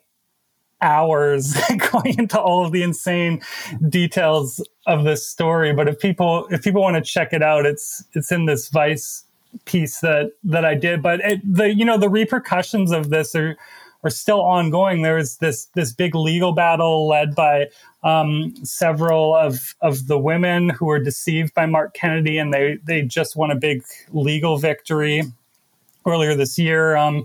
hours 0.83 1.55
going 1.93 2.19
into 2.19 2.40
all 2.40 2.64
of 2.64 2.73
the 2.73 2.83
insane 2.83 3.40
details 3.88 4.64
of 4.87 5.05
this 5.05 5.27
story. 5.27 5.73
But 5.73 5.88
if 5.88 5.99
people 5.99 6.47
if 6.51 6.62
people 6.62 6.83
want 6.83 6.97
to 6.97 7.03
check 7.03 7.33
it 7.33 7.43
out, 7.43 7.66
it's 7.66 8.05
it's 8.12 8.33
in 8.33 8.47
this 8.47 8.69
Vice 8.69 9.25
piece 9.64 10.01
that 10.01 10.33
that 10.45 10.64
I 10.64 10.75
did. 10.75 11.03
But 11.03 11.21
it, 11.21 11.40
the 11.45 11.75
you 11.75 11.85
know 11.85 11.99
the 11.99 12.09
repercussions 12.09 12.93
of 12.93 13.11
this 13.11 13.35
are 13.35 13.57
are 14.03 14.11
still 14.11 14.40
ongoing. 14.40 15.03
There 15.03 15.19
is 15.19 15.37
this 15.38 15.66
this 15.75 15.93
big 15.93 16.14
legal 16.14 16.53
battle 16.53 17.07
led 17.07 17.35
by 17.35 17.69
um, 18.03 18.55
several 18.64 19.35
of 19.35 19.75
of 19.81 20.07
the 20.07 20.19
women 20.19 20.71
who 20.71 20.87
were 20.87 20.99
deceived 20.99 21.55
by 21.55 21.66
Mark 21.66 21.95
Kennedy, 21.95 22.38
and 22.38 22.53
they 22.53 22.79
they 22.85 23.03
just 23.03 23.37
won 23.37 23.51
a 23.51 23.57
big 23.57 23.83
legal 24.11 24.59
victory 24.59 25.23
earlier 26.07 26.35
this 26.35 26.59
year. 26.59 26.97
Um, 26.97 27.25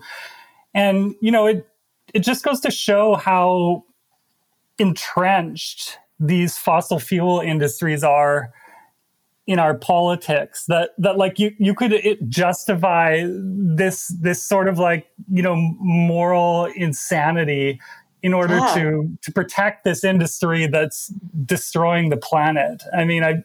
and 0.74 1.15
you 1.22 1.32
know 1.32 1.48
it 1.48 1.68
it 2.15 2.23
just 2.23 2.43
goes 2.43 2.62
to 2.62 2.71
show 2.71 3.15
how 3.15 3.84
entrenched 4.80 5.99
these 6.17 6.58
fossil 6.58 6.97
fuel 6.97 7.41
industries 7.41 8.04
are 8.04 8.54
in 9.45 9.60
our 9.60 9.78
politics 9.78 10.65
that 10.65 10.91
that 10.97 11.17
like 11.17 11.38
you 11.38 11.51
you 11.60 11.75
could 11.75 11.93
justify 12.28 13.23
this 13.28 14.08
this 14.19 14.41
sort 14.41 14.67
of 14.67 14.80
like 14.80 15.08
you 15.30 15.43
know 15.43 15.56
moral 15.80 16.65
insanity 16.75 17.80
in 18.23 18.34
order 18.34 18.58
yeah. 18.58 18.73
to 18.73 19.17
to 19.21 19.32
protect 19.32 19.84
this 19.84 20.04
industry 20.04 20.65
that's 20.67 21.10
destroying 21.45 22.10
the 22.10 22.17
planet 22.17 22.82
i 22.97 23.04
mean 23.04 23.23
i 23.23 23.43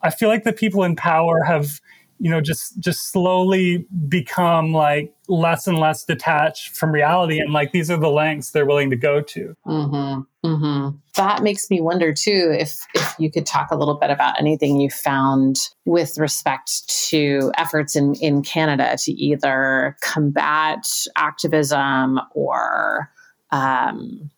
i 0.00 0.10
feel 0.10 0.28
like 0.28 0.44
the 0.44 0.52
people 0.52 0.82
in 0.82 0.96
power 0.96 1.44
have 1.44 1.80
you 2.22 2.30
know 2.30 2.40
just 2.40 2.78
just 2.78 3.10
slowly 3.10 3.84
become 4.08 4.72
like 4.72 5.12
less 5.26 5.66
and 5.66 5.76
less 5.76 6.04
detached 6.04 6.76
from 6.76 6.92
reality 6.92 7.40
and 7.40 7.52
like 7.52 7.72
these 7.72 7.90
are 7.90 7.96
the 7.96 8.08
lengths 8.08 8.52
they're 8.52 8.64
willing 8.64 8.90
to 8.90 8.96
go 8.96 9.20
to 9.20 9.56
mm-hmm. 9.66 10.48
Mm-hmm. 10.48 10.96
that 11.16 11.42
makes 11.42 11.68
me 11.68 11.80
wonder 11.80 12.14
too 12.14 12.54
if 12.56 12.86
if 12.94 13.14
you 13.18 13.28
could 13.28 13.44
talk 13.44 13.72
a 13.72 13.76
little 13.76 13.96
bit 13.96 14.10
about 14.10 14.38
anything 14.38 14.80
you 14.80 14.88
found 14.88 15.56
with 15.84 16.16
respect 16.16 16.88
to 17.08 17.50
efforts 17.58 17.96
in 17.96 18.14
in 18.14 18.42
canada 18.42 18.96
to 19.00 19.10
either 19.12 19.96
combat 20.00 20.86
activism 21.16 22.20
or 22.34 23.10
um, 23.50 24.30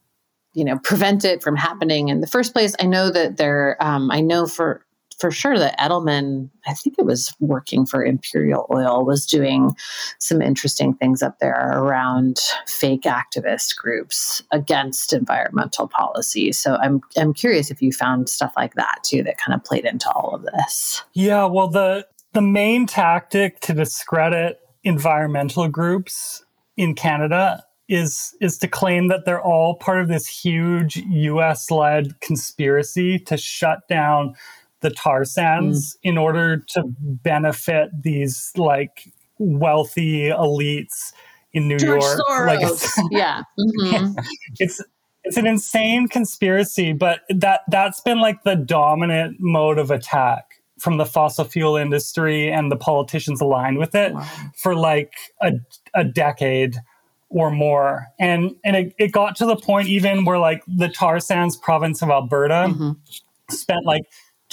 you 0.55 0.65
know 0.65 0.79
prevent 0.79 1.23
it 1.23 1.43
from 1.43 1.55
happening 1.55 2.09
in 2.09 2.23
the 2.23 2.27
first 2.27 2.55
place 2.55 2.75
i 2.81 2.87
know 2.87 3.11
that 3.11 3.37
there 3.37 3.77
um, 3.81 4.11
i 4.11 4.23
know 4.23 4.47
for 4.47 4.84
for 5.19 5.31
sure 5.31 5.59
that 5.59 5.79
Edelman, 5.79 6.51
I 6.67 6.75
think 6.75 6.97
it 6.99 7.07
was 7.07 7.35
working 7.41 7.87
for 7.87 8.05
Imperial 8.05 8.67
Oil, 8.73 9.05
was 9.05 9.27
doing 9.27 9.75
some 10.19 10.43
interesting 10.43 10.95
things 10.95 11.23
up 11.23 11.39
there 11.39 11.71
around 11.73 12.39
fake 12.67 13.03
activist 13.03 13.77
groups 13.77 14.43
against 14.51 15.13
environmental 15.13 15.89
policy. 15.89 16.53
So 16.53 16.77
I'm 16.77 17.01
I'm 17.17 17.35
curious 17.35 17.71
if 17.71 17.83
you 17.83 17.93
found 17.93 18.29
stuff 18.29 18.53
like 18.57 18.75
that 18.75 19.01
too 19.05 19.23
that 19.25 19.39
kind 19.39 19.55
of 19.55 19.65
played 19.65 19.85
into 19.85 20.11
all 20.13 20.35
of 20.35 20.43
this. 20.43 21.03
Yeah, 21.13 21.45
well 21.47 21.69
the 21.69 22.07
the 22.33 22.43
main 22.43 22.87
tactic 22.87 23.61
to 23.61 23.75
discredit 23.75 24.61
environmental 24.83 25.69
groups 25.69 26.45
in 26.77 26.95
Canada 26.95 27.65
is 27.89 28.35
is 28.41 28.59
to 28.59 28.69
claim 28.69 29.09
that 29.09 29.25
they're 29.25 29.43
all 29.43 29.77
part 29.77 30.01
of 30.01 30.09
this 30.09 30.27
huge 30.27 30.97
US 30.97 31.71
led 31.71 32.19
conspiracy 32.21 33.19
to 33.21 33.37
shut 33.37 33.87
down 33.89 34.35
the 34.85 34.91
tar 34.91 35.25
sands 35.25 35.97
mm. 35.97 36.11
in 36.11 36.19
order 36.19 36.59
to 36.59 36.85
benefit 37.01 37.91
these 38.03 38.53
like 38.57 39.13
wealthy 39.39 40.29
elites 40.29 41.13
in 41.53 41.67
New 41.67 41.79
George 41.79 42.03
York. 42.03 42.21
Soros. 42.21 42.47
Like 42.47 42.63
it's, 42.63 43.03
yeah. 43.11 43.43
Mm-hmm. 43.59 44.19
it's 44.61 44.81
it's 45.25 45.39
an 45.39 45.47
insane 45.47 46.07
conspiracy, 46.07 46.93
but 46.93 47.21
that 47.31 47.63
that's 47.69 48.01
been 48.03 48.21
like 48.21 48.45
the 48.45 48.57
dominant 48.57 49.39
mode 49.41 49.79
of 49.79 49.91
attack 49.91 50.61
from 50.79 50.99
the 50.99 51.07
fossil 51.07 51.45
fuel 51.45 51.77
industry 51.77 52.53
and 52.53 52.71
the 52.71 52.77
politicians 52.77 53.41
aligned 53.41 53.79
with 53.79 53.95
it 53.95 54.13
wow. 54.13 54.29
for 54.57 54.75
like 54.75 55.15
a, 55.41 55.53
a 55.95 56.05
decade 56.05 56.77
or 57.31 57.51
more. 57.51 58.09
And 58.19 58.55
and 58.65 58.77
it, 58.77 58.95
it 58.99 59.13
got 59.13 59.37
to 59.37 59.47
the 59.47 59.57
point 59.57 59.89
even 59.89 60.27
where 60.27 60.39
like 60.39 60.63
the 60.67 60.89
tar 60.89 61.21
sands 61.21 61.57
province 61.57 62.03
of 62.03 62.11
Alberta 62.11 62.67
mm-hmm. 62.69 62.93
spent 63.51 63.87
like 63.87 64.03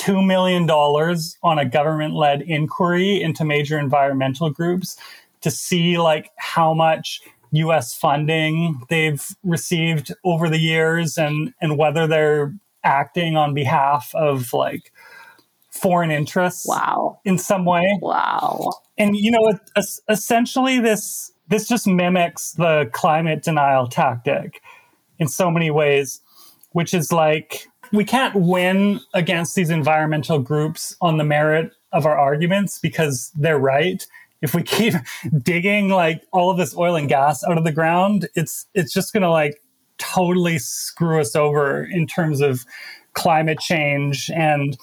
$2 0.01 0.25
million 0.25 0.69
on 0.69 1.59
a 1.59 1.65
government 1.65 2.15
led 2.15 2.41
inquiry 2.41 3.21
into 3.21 3.45
major 3.45 3.77
environmental 3.77 4.49
groups 4.49 4.97
to 5.41 5.51
see 5.51 5.97
like 5.97 6.31
how 6.37 6.73
much 6.73 7.21
US 7.51 7.95
funding 7.95 8.81
they've 8.89 9.23
received 9.43 10.11
over 10.23 10.49
the 10.49 10.57
years 10.57 11.17
and, 11.17 11.53
and 11.61 11.77
whether 11.77 12.07
they're 12.07 12.55
acting 12.83 13.35
on 13.37 13.53
behalf 13.53 14.11
of 14.15 14.53
like 14.53 14.91
foreign 15.69 16.09
interests 16.09 16.67
wow. 16.67 17.19
in 17.23 17.37
some 17.37 17.65
way. 17.65 17.99
Wow. 18.01 18.71
And 18.97 19.15
you 19.15 19.31
know 19.31 19.53
essentially 20.09 20.79
this 20.79 21.31
this 21.47 21.67
just 21.67 21.85
mimics 21.85 22.53
the 22.53 22.89
climate 22.91 23.43
denial 23.43 23.87
tactic 23.87 24.61
in 25.19 25.27
so 25.27 25.51
many 25.51 25.69
ways 25.69 26.21
which 26.71 26.93
is 26.93 27.11
like 27.11 27.67
we 27.91 28.05
can't 28.05 28.35
win 28.35 29.01
against 29.13 29.55
these 29.55 29.69
environmental 29.69 30.39
groups 30.39 30.95
on 31.01 31.17
the 31.17 31.23
merit 31.23 31.73
of 31.91 32.05
our 32.05 32.17
arguments 32.17 32.79
because 32.79 33.31
they're 33.35 33.59
right. 33.59 34.05
If 34.41 34.55
we 34.55 34.63
keep 34.63 34.93
digging 35.41 35.89
like 35.89 36.23
all 36.31 36.49
of 36.49 36.57
this 36.57 36.75
oil 36.75 36.95
and 36.95 37.09
gas 37.09 37.43
out 37.43 37.57
of 37.57 37.63
the 37.63 37.71
ground, 37.71 38.27
it's 38.35 38.65
it's 38.73 38.93
just 38.93 39.13
going 39.13 39.23
to 39.23 39.29
like 39.29 39.61
totally 39.97 40.57
screw 40.57 41.21
us 41.21 41.35
over 41.35 41.83
in 41.83 42.07
terms 42.07 42.41
of 42.41 42.65
climate 43.13 43.59
change 43.59 44.31
and 44.33 44.77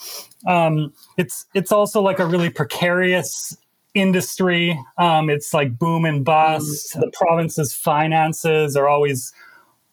um, 0.47 0.93
it's 1.17 1.47
it's 1.55 1.73
also 1.73 2.01
like 2.01 2.19
a 2.19 2.27
really 2.27 2.51
precarious 2.51 3.57
industry. 3.95 4.79
Um, 4.97 5.31
it's 5.31 5.53
like 5.53 5.79
boom 5.79 6.05
and 6.05 6.25
bust. 6.25 6.93
Mm-hmm. 6.93 7.01
The 7.01 7.13
province's 7.13 7.73
finances 7.73 8.77
are 8.77 8.89
always 8.89 9.33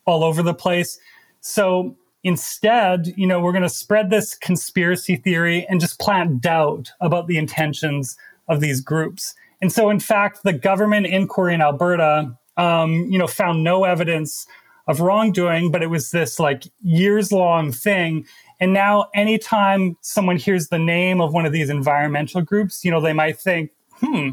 all 0.06 0.23
over 0.23 0.43
the 0.43 0.54
place. 0.54 0.99
So 1.41 1.95
Instead, 2.25 3.13
you 3.15 3.25
know, 3.25 3.39
we're 3.39 3.53
going 3.53 3.61
to 3.61 3.69
spread 3.69 4.09
this 4.09 4.35
conspiracy 4.35 5.15
theory 5.15 5.65
and 5.69 5.79
just 5.79 5.99
plant 5.99 6.41
doubt 6.41 6.91
about 6.99 7.27
the 7.27 7.38
intentions 7.38 8.17
of 8.49 8.59
these 8.59 8.81
groups. 8.81 9.33
And 9.61 9.71
so, 9.71 9.89
in 9.89 10.01
fact, 10.01 10.43
the 10.43 10.51
government 10.51 11.05
inquiry 11.05 11.53
in 11.53 11.61
Alberta 11.61 12.35
um, 12.57 13.05
you 13.09 13.17
know, 13.17 13.27
found 13.27 13.63
no 13.63 13.83
evidence 13.83 14.47
of 14.88 14.99
wrongdoing, 14.99 15.71
but 15.71 15.81
it 15.81 15.88
was 15.88 16.11
this 16.11 16.39
like 16.39 16.65
years 16.81 17.31
long 17.31 17.71
thing. 17.71 18.25
And 18.59 18.73
now, 18.73 19.07
anytime 19.13 19.97
someone 20.01 20.38
hears 20.38 20.69
the 20.69 20.79
name 20.79 21.19
of 21.19 21.33
one 21.33 21.45
of 21.45 21.51
these 21.51 21.69
environmental 21.69 22.41
groups, 22.41 22.85
you 22.85 22.91
know, 22.91 23.01
they 23.01 23.13
might 23.13 23.39
think, 23.39 23.71
hmm, 23.99 24.31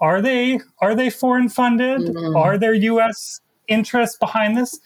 are 0.00 0.20
they 0.20 0.60
are 0.80 0.94
they 0.94 1.10
foreign 1.10 1.48
funded? 1.48 2.00
Mm-hmm. 2.00 2.36
Are 2.36 2.58
there 2.58 2.74
U.S. 2.74 3.40
interests 3.68 4.16
behind 4.18 4.56
this? 4.56 4.80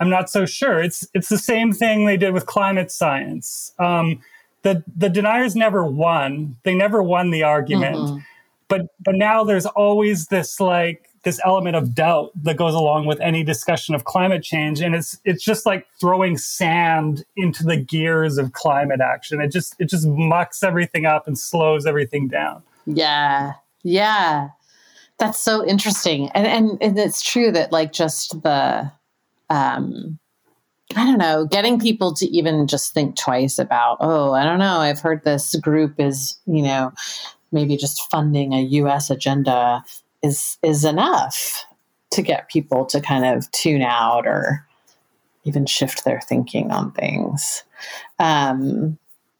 I'm 0.00 0.10
not 0.10 0.30
so 0.30 0.46
sure. 0.46 0.82
It's 0.82 1.06
it's 1.14 1.28
the 1.28 1.38
same 1.38 1.72
thing 1.72 2.06
they 2.06 2.16
did 2.16 2.32
with 2.32 2.46
climate 2.46 2.90
science. 2.90 3.72
Um, 3.78 4.20
the 4.62 4.82
the 4.96 5.08
deniers 5.08 5.54
never 5.54 5.84
won. 5.84 6.56
They 6.64 6.74
never 6.74 7.02
won 7.02 7.30
the 7.30 7.42
argument. 7.42 7.96
Mm-hmm. 7.96 8.18
But 8.68 8.88
but 9.04 9.14
now 9.14 9.44
there's 9.44 9.66
always 9.66 10.28
this 10.28 10.58
like 10.58 11.10
this 11.22 11.40
element 11.44 11.76
of 11.76 11.94
doubt 11.94 12.30
that 12.42 12.56
goes 12.56 12.74
along 12.74 13.04
with 13.04 13.20
any 13.20 13.44
discussion 13.44 13.94
of 13.94 14.04
climate 14.04 14.42
change 14.42 14.80
and 14.80 14.94
it's 14.94 15.18
it's 15.24 15.44
just 15.44 15.66
like 15.66 15.86
throwing 16.00 16.38
sand 16.38 17.24
into 17.36 17.62
the 17.62 17.76
gears 17.76 18.38
of 18.38 18.52
climate 18.52 19.00
action 19.00 19.40
it 19.40 19.48
just 19.52 19.74
it 19.78 19.88
just 19.88 20.06
mucks 20.06 20.62
everything 20.62 21.04
up 21.04 21.26
and 21.26 21.38
slows 21.38 21.84
everything 21.84 22.26
down 22.26 22.62
yeah 22.86 23.52
yeah 23.82 24.48
that's 25.18 25.38
so 25.38 25.64
interesting 25.66 26.30
and 26.30 26.46
and, 26.46 26.82
and 26.82 26.98
it's 26.98 27.22
true 27.22 27.52
that 27.52 27.70
like 27.70 27.92
just 27.92 28.42
the 28.42 28.90
um 29.50 30.18
I 30.96 31.04
don't 31.04 31.18
know, 31.18 31.46
getting 31.46 31.78
people 31.78 32.14
to 32.14 32.26
even 32.26 32.66
just 32.66 32.92
think 32.92 33.16
twice 33.16 33.60
about, 33.60 33.98
oh, 34.00 34.32
I 34.32 34.42
don't 34.42 34.58
know, 34.58 34.78
I've 34.78 34.98
heard 34.98 35.22
this 35.22 35.54
group 35.56 36.00
is, 36.00 36.36
you 36.46 36.62
know, 36.62 36.92
maybe 37.52 37.76
just 37.76 38.10
funding 38.10 38.52
a 38.52 38.60
US 38.60 39.10
agenda 39.10 39.84
is 40.22 40.58
is 40.62 40.84
enough 40.84 41.64
to 42.10 42.22
get 42.22 42.48
people 42.48 42.84
to 42.86 43.00
kind 43.00 43.24
of 43.24 43.50
tune 43.52 43.82
out 43.82 44.26
or 44.26 44.66
even 45.44 45.66
shift 45.66 46.04
their 46.04 46.20
thinking 46.20 46.70
on 46.70 46.92
things. 46.92 47.62
Um, 48.18 48.98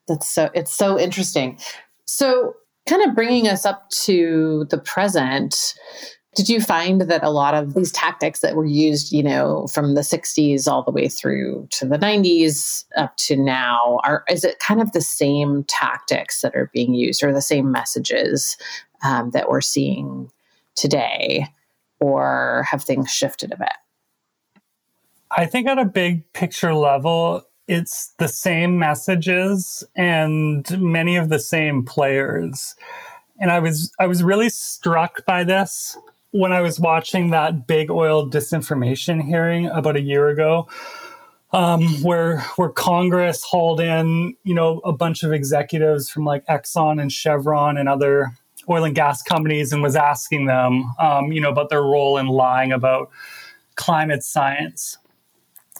that's 0.08 0.28
so 0.28 0.50
it's 0.54 0.72
so 0.72 0.98
interesting. 0.98 1.58
So, 2.06 2.56
kind 2.88 3.08
of 3.08 3.14
bringing 3.14 3.48
us 3.48 3.66
up 3.66 3.88
to 3.90 4.66
the 4.70 4.78
present. 4.78 5.74
Did 6.36 6.48
you 6.48 6.60
find 6.60 7.00
that 7.02 7.24
a 7.24 7.30
lot 7.30 7.54
of 7.54 7.74
these 7.74 7.90
tactics 7.90 8.38
that 8.40 8.54
were 8.54 8.64
used, 8.64 9.12
you 9.12 9.22
know, 9.22 9.66
from 9.66 9.94
the 9.94 10.02
60s 10.02 10.68
all 10.68 10.84
the 10.84 10.92
way 10.92 11.08
through 11.08 11.66
to 11.72 11.86
the 11.86 11.98
90s 11.98 12.84
up 12.96 13.16
to 13.16 13.36
now, 13.36 13.98
are 14.04 14.24
is 14.28 14.44
it 14.44 14.60
kind 14.60 14.80
of 14.80 14.92
the 14.92 15.00
same 15.00 15.64
tactics 15.64 16.40
that 16.42 16.54
are 16.54 16.70
being 16.72 16.94
used 16.94 17.24
or 17.24 17.32
the 17.32 17.42
same 17.42 17.72
messages 17.72 18.56
um, 19.02 19.30
that 19.30 19.48
we're 19.48 19.60
seeing 19.60 20.30
today, 20.76 21.48
or 21.98 22.64
have 22.70 22.84
things 22.84 23.10
shifted 23.10 23.52
a 23.52 23.56
bit? 23.56 23.72
I 25.32 25.46
think 25.46 25.66
at 25.66 25.78
a 25.78 25.84
big 25.84 26.32
picture 26.32 26.74
level, 26.74 27.42
it's 27.66 28.14
the 28.18 28.28
same 28.28 28.78
messages 28.78 29.82
and 29.96 30.80
many 30.80 31.16
of 31.16 31.28
the 31.28 31.38
same 31.40 31.84
players. 31.84 32.76
And 33.40 33.50
I 33.50 33.58
was 33.58 33.92
I 33.98 34.06
was 34.06 34.22
really 34.22 34.48
struck 34.48 35.24
by 35.26 35.42
this 35.42 35.96
when 36.32 36.52
I 36.52 36.60
was 36.60 36.78
watching 36.78 37.30
that 37.30 37.66
big 37.66 37.90
oil 37.90 38.28
disinformation 38.28 39.22
hearing 39.22 39.66
about 39.66 39.96
a 39.96 40.00
year 40.00 40.28
ago, 40.28 40.68
um, 41.52 41.82
where 42.02 42.40
where 42.56 42.68
Congress 42.68 43.42
hauled 43.42 43.80
in, 43.80 44.36
you 44.44 44.54
know, 44.54 44.78
a 44.84 44.92
bunch 44.92 45.22
of 45.22 45.32
executives 45.32 46.08
from 46.08 46.24
like 46.24 46.46
Exxon 46.46 47.00
and 47.00 47.10
Chevron 47.10 47.76
and 47.76 47.88
other 47.88 48.32
oil 48.68 48.84
and 48.84 48.94
gas 48.94 49.22
companies 49.22 49.72
and 49.72 49.82
was 49.82 49.96
asking 49.96 50.46
them, 50.46 50.84
um, 51.00 51.32
you 51.32 51.40
know, 51.40 51.50
about 51.50 51.70
their 51.70 51.82
role 51.82 52.18
in 52.18 52.26
lying 52.26 52.70
about 52.70 53.10
climate 53.74 54.22
science. 54.22 54.98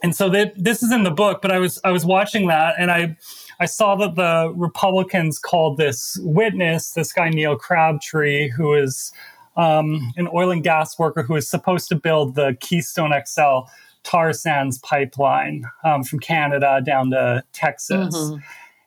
And 0.03 0.17
so 0.17 0.31
this 0.31 0.83
is 0.83 0.91
in 0.93 1.05
the 1.05 1.11
book, 1.11 1.43
but 1.43 1.53
I 1.53 1.59
was 1.59 1.79
I 1.85 1.91
was 1.91 2.05
watching 2.05 2.49
that 2.49 2.75
and 2.79 2.91
I 2.91 3.17
I 3.61 3.67
saw 3.67 3.95
that 3.97 4.17
the 4.17 4.53
Republicans 4.57 5.39
called 5.39 5.77
this 5.77 6.19
witness, 6.23 6.93
this 6.93 7.13
guy 7.13 7.29
Neil 7.29 7.57
Crabtree, 7.57 8.49
who 8.49 8.75
is 8.75 9.13
um, 9.57 10.13
an 10.17 10.29
oil 10.33 10.51
and 10.51 10.63
gas 10.63 10.99
worker 10.99 11.23
who 11.23 11.37
is 11.37 11.49
supposed 11.49 11.89
to 11.89 11.97
build 11.97 12.35
the 12.35 12.57
Keystone 12.61 13.13
XL 13.27 13.71
tar 14.03 14.33
sands 14.33 14.79
pipeline 14.79 15.65
um, 15.85 16.03
from 16.03 16.19
Canada 16.19 16.81
down 16.85 17.11
to 17.11 17.45
Texas. 17.53 18.17
Mm-hmm. 18.17 18.39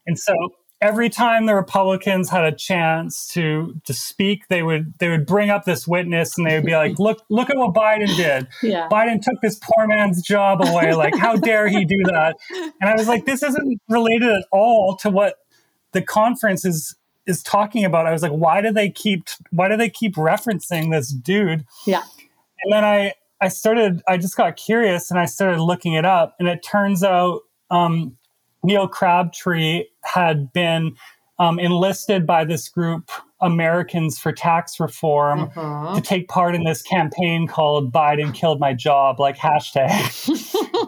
And 0.08 0.20
so 0.20 0.34
every 0.84 1.10
time 1.10 1.46
the 1.46 1.56
Republicans 1.56 2.30
had 2.30 2.44
a 2.44 2.52
chance 2.52 3.28
to 3.30 3.74
to 3.86 3.94
speak, 3.94 4.48
they 4.50 4.64
would 4.64 4.94
they 5.00 5.10
would 5.10 5.26
bring 5.26 5.50
up 5.50 5.64
this 5.64 5.88
witness 5.88 6.38
and 6.38 6.46
they 6.46 6.56
would 6.56 6.66
be 6.66 6.76
like, 6.76 7.00
"Look, 7.00 7.24
look 7.30 7.50
at 7.50 7.58
what 7.58 7.74
Biden 7.74 8.16
did. 8.16 8.48
Yeah. 8.62 8.90
Biden 8.92 9.22
took 9.22 9.40
this 9.42 9.60
poor 9.62 9.88
man's 9.88 10.22
job 10.22 10.62
away. 10.62 10.94
Like, 10.94 11.16
how 11.18 11.36
dare 11.36 11.68
he 11.68 11.86
do 11.86 12.02
that?" 12.06 12.36
And 12.82 12.90
I 12.90 12.96
was 12.96 13.08
like, 13.08 13.26
"This 13.26 13.44
isn't 13.44 13.82
related 13.88 14.30
at 14.30 14.46
all 14.52 14.98
to 14.98 15.10
what 15.10 15.36
the 15.94 16.02
conference 16.02 16.66
is 16.66 16.96
is 17.28 17.44
talking 17.44 17.86
about." 17.86 18.06
I 18.06 18.12
was 18.12 18.22
like, 18.22 18.32
"Why 18.32 18.62
do 18.62 18.72
they 18.72 18.90
keep 18.90 19.28
Why 19.52 19.70
do 19.70 19.78
they 19.78 19.90
keep 19.90 20.16
referencing 20.16 20.92
this 20.92 21.10
dude?" 21.10 21.66
Yeah. 21.86 22.04
And 22.64 22.72
then 22.72 22.84
I 22.84 23.14
I 23.42 23.50
started 23.50 24.02
I 24.08 24.18
just 24.18 24.38
got 24.38 24.56
curious 24.56 25.12
and 25.12 25.20
I 25.20 25.26
started 25.26 25.62
looking 25.62 25.94
it 25.94 26.06
up, 26.06 26.36
and 26.40 26.48
it 26.48 26.64
turns 26.64 27.04
out. 27.04 27.42
Um, 27.72 28.18
Neil 28.64 28.88
Crabtree 28.88 29.86
had 30.04 30.54
been 30.54 30.96
um, 31.40 31.60
enlisted 31.60 32.26
by 32.26 32.46
this 32.46 32.70
group, 32.70 33.12
Americans 33.42 34.18
for 34.18 34.32
Tax 34.32 34.80
Reform, 34.80 35.52
uh-huh. 35.56 35.96
to 35.96 36.02
take 36.02 36.28
part 36.30 36.56
in 36.56 36.64
this 36.64 36.82
campaign 36.82 37.48
called 37.48 37.92
Biden 37.92 38.34
Killed 38.34 38.60
My 38.60 38.74
Job, 38.74 39.20
like 39.20 39.38
hashtag. 39.38 39.90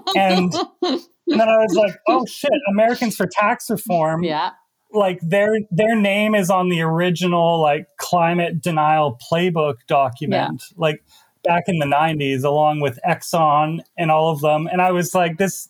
and, 0.15 0.53
and 0.81 1.39
then 1.39 1.49
I 1.49 1.57
was 1.57 1.75
like, 1.75 1.95
oh 2.07 2.25
shit, 2.25 2.51
Americans 2.71 3.15
for 3.15 3.27
Tax 3.27 3.69
Reform. 3.69 4.23
Yeah. 4.23 4.51
Like 4.95 5.19
their 5.21 5.59
their 5.71 5.95
name 5.95 6.35
is 6.35 6.49
on 6.49 6.69
the 6.69 6.81
original 6.81 7.61
like 7.61 7.87
climate 7.97 8.61
denial 8.61 9.19
playbook 9.31 9.75
document, 9.87 10.63
yeah. 10.69 10.75
like 10.77 11.03
back 11.43 11.65
in 11.67 11.79
the 11.79 11.85
90s, 11.85 12.43
along 12.43 12.79
with 12.79 12.99
Exxon 13.07 13.81
and 13.97 14.11
all 14.11 14.31
of 14.31 14.41
them. 14.41 14.67
And 14.71 14.81
I 14.81 14.91
was 14.91 15.13
like, 15.13 15.37
this 15.37 15.69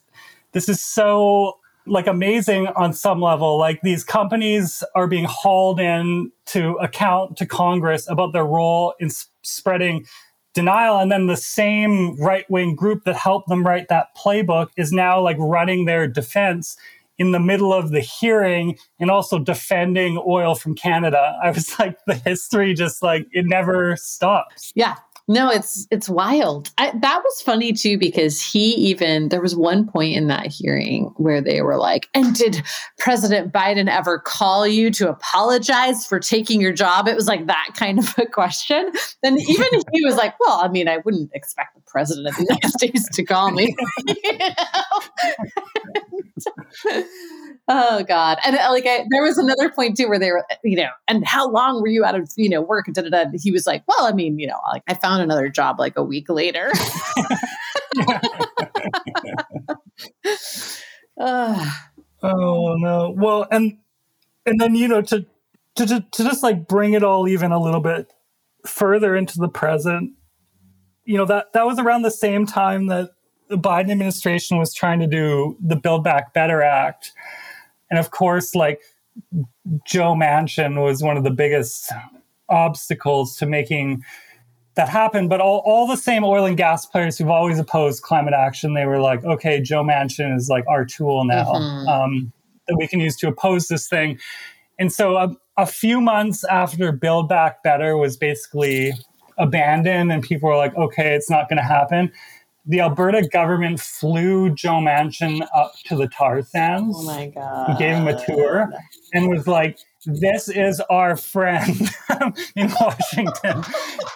this 0.54 0.70
is 0.70 0.82
so 0.82 1.60
like 1.86 2.08
amazing 2.08 2.68
on 2.68 2.94
some 2.94 3.22
level. 3.22 3.58
Like 3.58 3.82
these 3.82 4.04
companies 4.04 4.84
are 4.96 5.08
being 5.08 5.26
hauled 5.26 5.80
in 5.80 6.32
to 6.48 6.74
account 6.76 7.38
to 7.38 7.46
Congress 7.46 8.10
about 8.10 8.34
their 8.34 8.46
role 8.46 8.94
in 9.00 9.10
spreading 9.44 10.06
denial. 10.54 10.98
And 10.98 11.12
then 11.12 11.28
the 11.28 11.38
same 11.38 12.20
right 12.20 12.50
wing 12.50 12.76
group 12.76 13.04
that 13.04 13.16
helped 13.16 13.50
them 13.50 13.66
write 13.66 13.88
that 13.90 14.16
playbook 14.18 14.70
is 14.78 14.92
now 14.92 15.22
like 15.22 15.38
running 15.38 15.86
their 15.86 16.08
defense 16.08 16.78
in 17.18 17.32
the 17.32 17.40
middle 17.40 17.74
of 17.74 17.92
the 17.92 18.02
hearing 18.02 18.78
and 19.00 19.10
also 19.10 19.40
defending 19.40 20.22
oil 20.28 20.56
from 20.56 20.76
Canada. 20.76 21.38
I 21.42 21.52
was 21.52 21.78
like, 21.80 21.98
the 22.08 22.16
history 22.16 22.74
just 22.74 23.02
like, 23.02 23.28
it 23.32 23.46
never 23.46 23.96
stops. 23.98 24.72
Yeah. 24.76 24.96
No, 25.28 25.50
it's 25.50 25.88
it's 25.90 26.08
wild. 26.08 26.70
I, 26.78 26.92
that 27.02 27.22
was 27.24 27.42
funny 27.42 27.74
too 27.74 27.98
because 27.98 28.40
he 28.40 28.76
even 28.76 29.30
there 29.30 29.42
was 29.42 29.56
one 29.56 29.88
point 29.88 30.16
in 30.16 30.28
that 30.28 30.46
hearing 30.46 31.06
where 31.18 31.42
they 31.42 31.64
were 31.64 31.78
like, 31.78 32.08
"And 32.14 32.36
did 32.36 32.62
President 33.00 33.52
Biden 33.52 33.90
ever 33.90 34.20
call 34.20 34.68
you 34.68 34.92
to 34.92 35.10
apologize 35.10 36.06
for 36.06 36.20
taking 36.20 36.62
your 36.62 36.74
job?" 36.74 37.08
It 37.08 37.16
was 37.16 37.28
like 37.28 37.48
that 37.48 37.70
kind 37.76 37.98
of 37.98 38.14
a 38.20 38.28
question. 38.28 38.92
Then 39.24 39.40
even 39.40 39.66
he 39.94 40.06
was 40.06 40.16
like, 40.16 40.40
"Well, 40.40 40.62
I 40.64 40.68
mean, 40.68 40.88
I 40.88 40.98
wouldn't 40.98 41.32
expect 41.34 41.74
the 41.74 41.82
president 41.88 42.28
of 42.28 42.36
the 42.36 42.44
United 42.44 42.70
States 42.78 43.10
to 43.16 43.24
call 43.24 43.50
me." 43.50 43.76
oh 47.68 48.04
God! 48.04 48.38
And 48.46 48.58
uh, 48.58 48.68
like, 48.70 48.86
I, 48.86 49.06
there 49.10 49.24
was 49.24 49.40
another 49.40 49.72
point 49.72 49.98
too 49.98 50.08
where 50.08 50.20
they 50.20 50.32
were, 50.32 50.46
you 50.64 50.78
know, 50.78 50.90
and 51.08 51.26
how 51.26 51.50
long 51.50 51.82
were 51.82 51.88
you 51.88 52.06
out 52.06 52.14
of 52.14 52.30
you 52.36 52.48
know 52.50 52.62
work? 52.62 52.86
Da, 52.94 53.02
da, 53.02 53.10
da. 53.10 53.26
He 53.42 53.50
was 53.50 53.66
like, 53.66 53.84
"Well, 53.88 54.06
I 54.06 54.12
mean, 54.12 54.38
you 54.38 54.46
know, 54.46 54.60
like 54.72 54.84
I 54.88 54.94
found." 54.94 55.15
Found 55.16 55.24
another 55.24 55.50
job 55.50 55.80
like 55.80 55.98
a 55.98 56.04
week 56.04 56.30
later. 56.30 56.72
oh 61.18 62.76
no. 62.78 63.14
Well, 63.16 63.48
and 63.52 63.78
and 64.46 64.60
then 64.60 64.76
you 64.76 64.88
know 64.88 65.02
to, 65.02 65.26
to 65.76 65.86
to 65.86 66.06
to 66.12 66.24
just 66.24 66.44
like 66.44 66.68
bring 66.68 66.94
it 66.94 67.04
all 67.04 67.28
even 67.28 67.52
a 67.52 67.60
little 67.60 67.82
bit 67.82 68.14
further 68.66 69.16
into 69.16 69.40
the 69.40 69.48
present. 69.48 70.12
You 71.06 71.18
know 71.18 71.26
that 71.26 71.54
that 71.54 71.66
was 71.66 71.80
around 71.80 72.02
the 72.02 72.12
same 72.12 72.46
time 72.46 72.88
that 72.88 73.12
the 73.48 73.58
Biden 73.58 73.92
administration 73.92 74.58
was 74.58 74.74
trying 74.74 75.00
to 75.00 75.08
do 75.08 75.56
the 75.64 75.76
Build 75.76 76.04
Back 76.04 76.34
Better 76.34 76.62
Act, 76.62 77.14
and 77.90 78.00
of 78.00 78.12
course, 78.12 78.56
like 78.56 78.82
Joe 79.86 80.14
Manchin 80.14 80.84
was 80.84 81.02
one 81.02 81.16
of 81.16 81.24
the 81.24 81.32
biggest 81.32 81.92
obstacles 82.50 83.38
to 83.38 83.46
making 83.46 84.04
that 84.76 84.90
happened. 84.90 85.30
But 85.30 85.42
all, 85.42 85.62
all 85.66 85.88
the 85.88 85.98
same 85.98 86.24
oil 86.24 86.46
and 86.46 86.56
gas 86.56 86.86
players 86.86 87.18
who've 87.18 87.30
always 87.30 87.60
opposed 87.60 88.04
climate 88.04 88.34
action, 88.34 88.74
they 88.74 88.86
were 88.86 89.00
like, 89.00 89.24
okay, 89.26 89.60
Joe 89.60 89.84
Manchin 89.84 90.36
is 90.36 90.50
like 90.50 90.66
our 90.68 90.86
tool 90.86 91.24
now 91.26 91.46
mm-hmm. 91.46 91.88
um, 91.88 92.34
that 92.68 92.76
we 92.78 92.88
can 92.88 93.00
use 93.00 93.16
to 93.18 93.28
oppose 93.28 93.68
this 93.68 93.88
thing. 93.88 94.20
And 94.78 94.92
so 94.92 95.18
a, 95.18 95.36
a, 95.58 95.66
few 95.66 96.02
months 96.02 96.44
after 96.44 96.92
Build 96.92 97.30
Back 97.30 97.64
Better 97.64 97.96
was 97.96 98.18
basically 98.18 98.94
abandoned 99.38 100.12
and 100.12 100.22
people 100.22 100.50
were 100.50 100.58
like, 100.58 100.76
okay, 100.76 101.16
it's 101.16 101.30
not 101.30 101.48
going 101.48 101.58
to 101.58 101.64
happen. 101.64 102.12
The 102.66 102.82
Alberta 102.82 103.28
government 103.32 103.80
flew 103.80 104.54
Joe 104.54 104.80
Manchin 104.80 105.48
up 105.56 105.76
to 105.86 105.96
the 105.96 106.08
tar 106.08 106.42
sands. 106.42 106.98
Oh 107.00 107.04
my 107.04 107.28
God. 107.28 107.78
Gave 107.78 107.96
him 107.96 108.08
a 108.08 108.26
tour 108.26 108.70
and 109.14 109.30
was 109.30 109.48
like, 109.48 109.78
this 110.06 110.50
is 110.50 110.80
our 110.90 111.16
friend 111.16 111.90
in 112.56 112.72
Washington. 112.80 113.64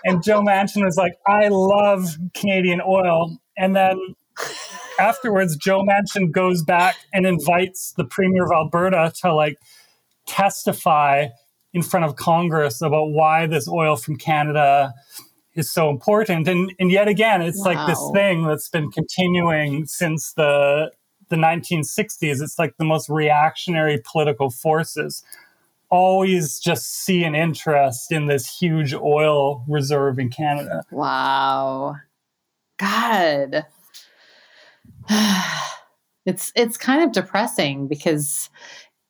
and 0.03 0.23
Joe 0.23 0.41
Manchin 0.41 0.83
was 0.83 0.97
like, 0.97 1.13
I 1.27 1.47
love 1.49 2.17
Canadian 2.33 2.81
oil. 2.85 3.37
And 3.57 3.75
then 3.75 3.99
afterwards, 4.99 5.57
Joe 5.57 5.83
Manchin 5.83 6.31
goes 6.31 6.63
back 6.63 6.95
and 7.13 7.25
invites 7.25 7.93
the 7.97 8.05
Premier 8.05 8.45
of 8.45 8.51
Alberta 8.51 9.11
to 9.21 9.33
like 9.33 9.57
testify 10.27 11.27
in 11.73 11.83
front 11.83 12.05
of 12.05 12.15
Congress 12.15 12.81
about 12.81 13.11
why 13.11 13.45
this 13.45 13.67
oil 13.67 13.95
from 13.95 14.15
Canada 14.15 14.93
is 15.55 15.69
so 15.69 15.89
important. 15.89 16.47
And 16.47 16.73
and 16.79 16.91
yet 16.91 17.07
again, 17.07 17.41
it's 17.41 17.59
wow. 17.59 17.73
like 17.73 17.87
this 17.87 18.09
thing 18.13 18.45
that's 18.45 18.69
been 18.69 18.91
continuing 18.91 19.85
since 19.85 20.33
the 20.33 20.91
the 21.29 21.35
1960s. 21.35 22.41
It's 22.41 22.57
like 22.57 22.75
the 22.77 22.85
most 22.85 23.09
reactionary 23.09 24.01
political 24.11 24.49
forces 24.49 25.23
always 25.89 26.59
just 26.59 27.03
see 27.03 27.23
an 27.23 27.35
interest 27.35 28.11
in 28.11 28.27
this 28.27 28.47
huge 28.47 28.93
oil 28.93 29.63
reserve 29.67 30.19
in 30.19 30.29
Canada. 30.29 30.83
Wow. 30.91 31.95
God. 32.77 33.65
it's 36.25 36.51
it's 36.55 36.77
kind 36.77 37.03
of 37.03 37.11
depressing 37.11 37.87
because 37.87 38.49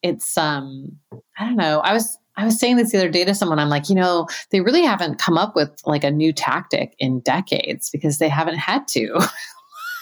it's 0.01 0.37
um 0.37 0.97
I 1.37 1.45
don't 1.45 1.57
know. 1.57 1.79
I 1.79 1.93
was 1.93 2.17
I 2.37 2.45
was 2.45 2.57
saying 2.57 2.77
this 2.77 2.91
the 2.91 2.97
other 2.97 3.09
day 3.09 3.25
to 3.25 3.35
someone. 3.35 3.59
I'm 3.59 3.69
like, 3.69 3.89
you 3.89 3.95
know, 3.95 4.27
they 4.51 4.61
really 4.61 4.83
haven't 4.83 5.19
come 5.19 5.37
up 5.37 5.55
with 5.55 5.81
like 5.85 6.05
a 6.05 6.11
new 6.11 6.31
tactic 6.31 6.95
in 6.97 7.19
decades 7.19 7.89
because 7.89 8.17
they 8.17 8.29
haven't 8.29 8.55
had 8.55 8.87
to. 8.89 9.19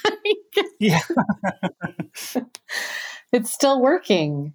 yeah. 0.80 1.00
it's 3.32 3.52
still 3.52 3.82
working. 3.82 4.54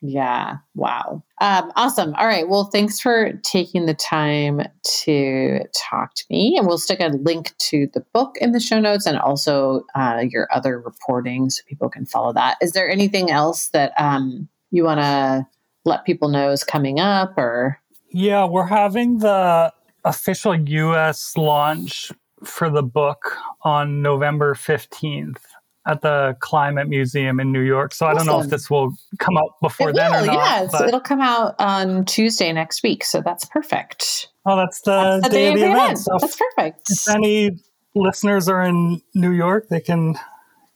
Yeah. 0.00 0.58
Wow. 0.74 1.24
Um, 1.40 1.72
awesome. 1.74 2.14
All 2.14 2.26
right. 2.26 2.48
Well, 2.48 2.64
thanks 2.64 3.00
for 3.00 3.32
taking 3.42 3.86
the 3.86 3.94
time 3.94 4.62
to 5.02 5.60
talk 5.90 6.14
to 6.14 6.24
me. 6.30 6.56
And 6.56 6.66
we'll 6.66 6.78
stick 6.78 7.00
a 7.00 7.08
link 7.08 7.56
to 7.58 7.88
the 7.92 8.04
book 8.12 8.36
in 8.40 8.52
the 8.52 8.60
show 8.60 8.78
notes 8.78 9.06
and 9.06 9.18
also 9.18 9.84
uh, 9.96 10.22
your 10.28 10.46
other 10.52 10.80
reporting 10.80 11.50
so 11.50 11.62
people 11.66 11.88
can 11.88 12.06
follow 12.06 12.32
that. 12.32 12.58
Is 12.60 12.72
there 12.72 12.88
anything 12.88 13.30
else 13.30 13.68
that 13.70 13.92
um, 13.98 14.48
you 14.70 14.84
want 14.84 15.00
to 15.00 15.46
let 15.84 16.04
people 16.04 16.28
know 16.28 16.50
is 16.50 16.62
coming 16.62 17.00
up 17.00 17.36
or? 17.36 17.80
Yeah, 18.10 18.44
we're 18.44 18.66
having 18.66 19.18
the 19.18 19.72
official 20.04 20.54
US 20.54 21.36
launch 21.36 22.12
for 22.44 22.70
the 22.70 22.84
book 22.84 23.36
on 23.62 24.00
November 24.00 24.54
15th 24.54 25.42
at 25.88 26.02
the 26.02 26.36
Climate 26.40 26.86
Museum 26.86 27.40
in 27.40 27.50
New 27.50 27.62
York. 27.62 27.94
So 27.94 28.06
awesome. 28.06 28.16
I 28.16 28.18
don't 28.18 28.26
know 28.26 28.40
if 28.44 28.50
this 28.50 28.70
will 28.70 28.94
come 29.18 29.36
out 29.38 29.54
before 29.62 29.90
it 29.90 29.96
then 29.96 30.12
will, 30.12 30.24
or 30.24 30.26
not. 30.26 30.34
Yes, 30.34 30.70
but... 30.70 30.86
it'll 30.86 31.00
come 31.00 31.20
out 31.20 31.54
on 31.58 32.04
Tuesday 32.04 32.52
next 32.52 32.82
week. 32.82 33.02
So 33.02 33.22
that's 33.22 33.46
perfect. 33.46 34.28
Oh, 34.46 34.56
that's 34.56 34.82
the, 34.82 34.90
that's 34.90 35.28
the 35.28 35.30
day, 35.30 35.44
day, 35.44 35.48
of 35.48 35.54
the 35.54 35.64
event. 35.64 35.82
event. 35.82 35.98
So 35.98 36.18
that's 36.20 36.36
perfect. 36.36 36.90
If 36.90 37.08
any 37.08 37.58
listeners 37.94 38.48
are 38.48 38.62
in 38.62 39.00
New 39.14 39.32
York, 39.32 39.68
they 39.70 39.80
can 39.80 40.14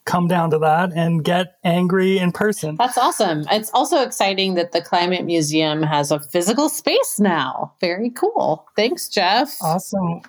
come 0.05 0.27
down 0.27 0.49
to 0.49 0.59
that 0.59 0.91
and 0.93 1.23
get 1.23 1.55
angry 1.63 2.17
in 2.17 2.31
person. 2.31 2.75
That's 2.75 2.97
awesome. 2.97 3.45
It's 3.49 3.71
also 3.73 4.01
exciting 4.01 4.55
that 4.55 4.73
the 4.73 4.81
Climate 4.81 5.23
Museum 5.25 5.81
has 5.83 6.11
a 6.11 6.19
physical 6.19 6.67
space 6.69 7.19
now. 7.19 7.73
Very 7.79 8.09
cool. 8.09 8.65
Thanks, 8.75 9.07
Geoff. 9.07 9.55
Awesome. 9.61 10.21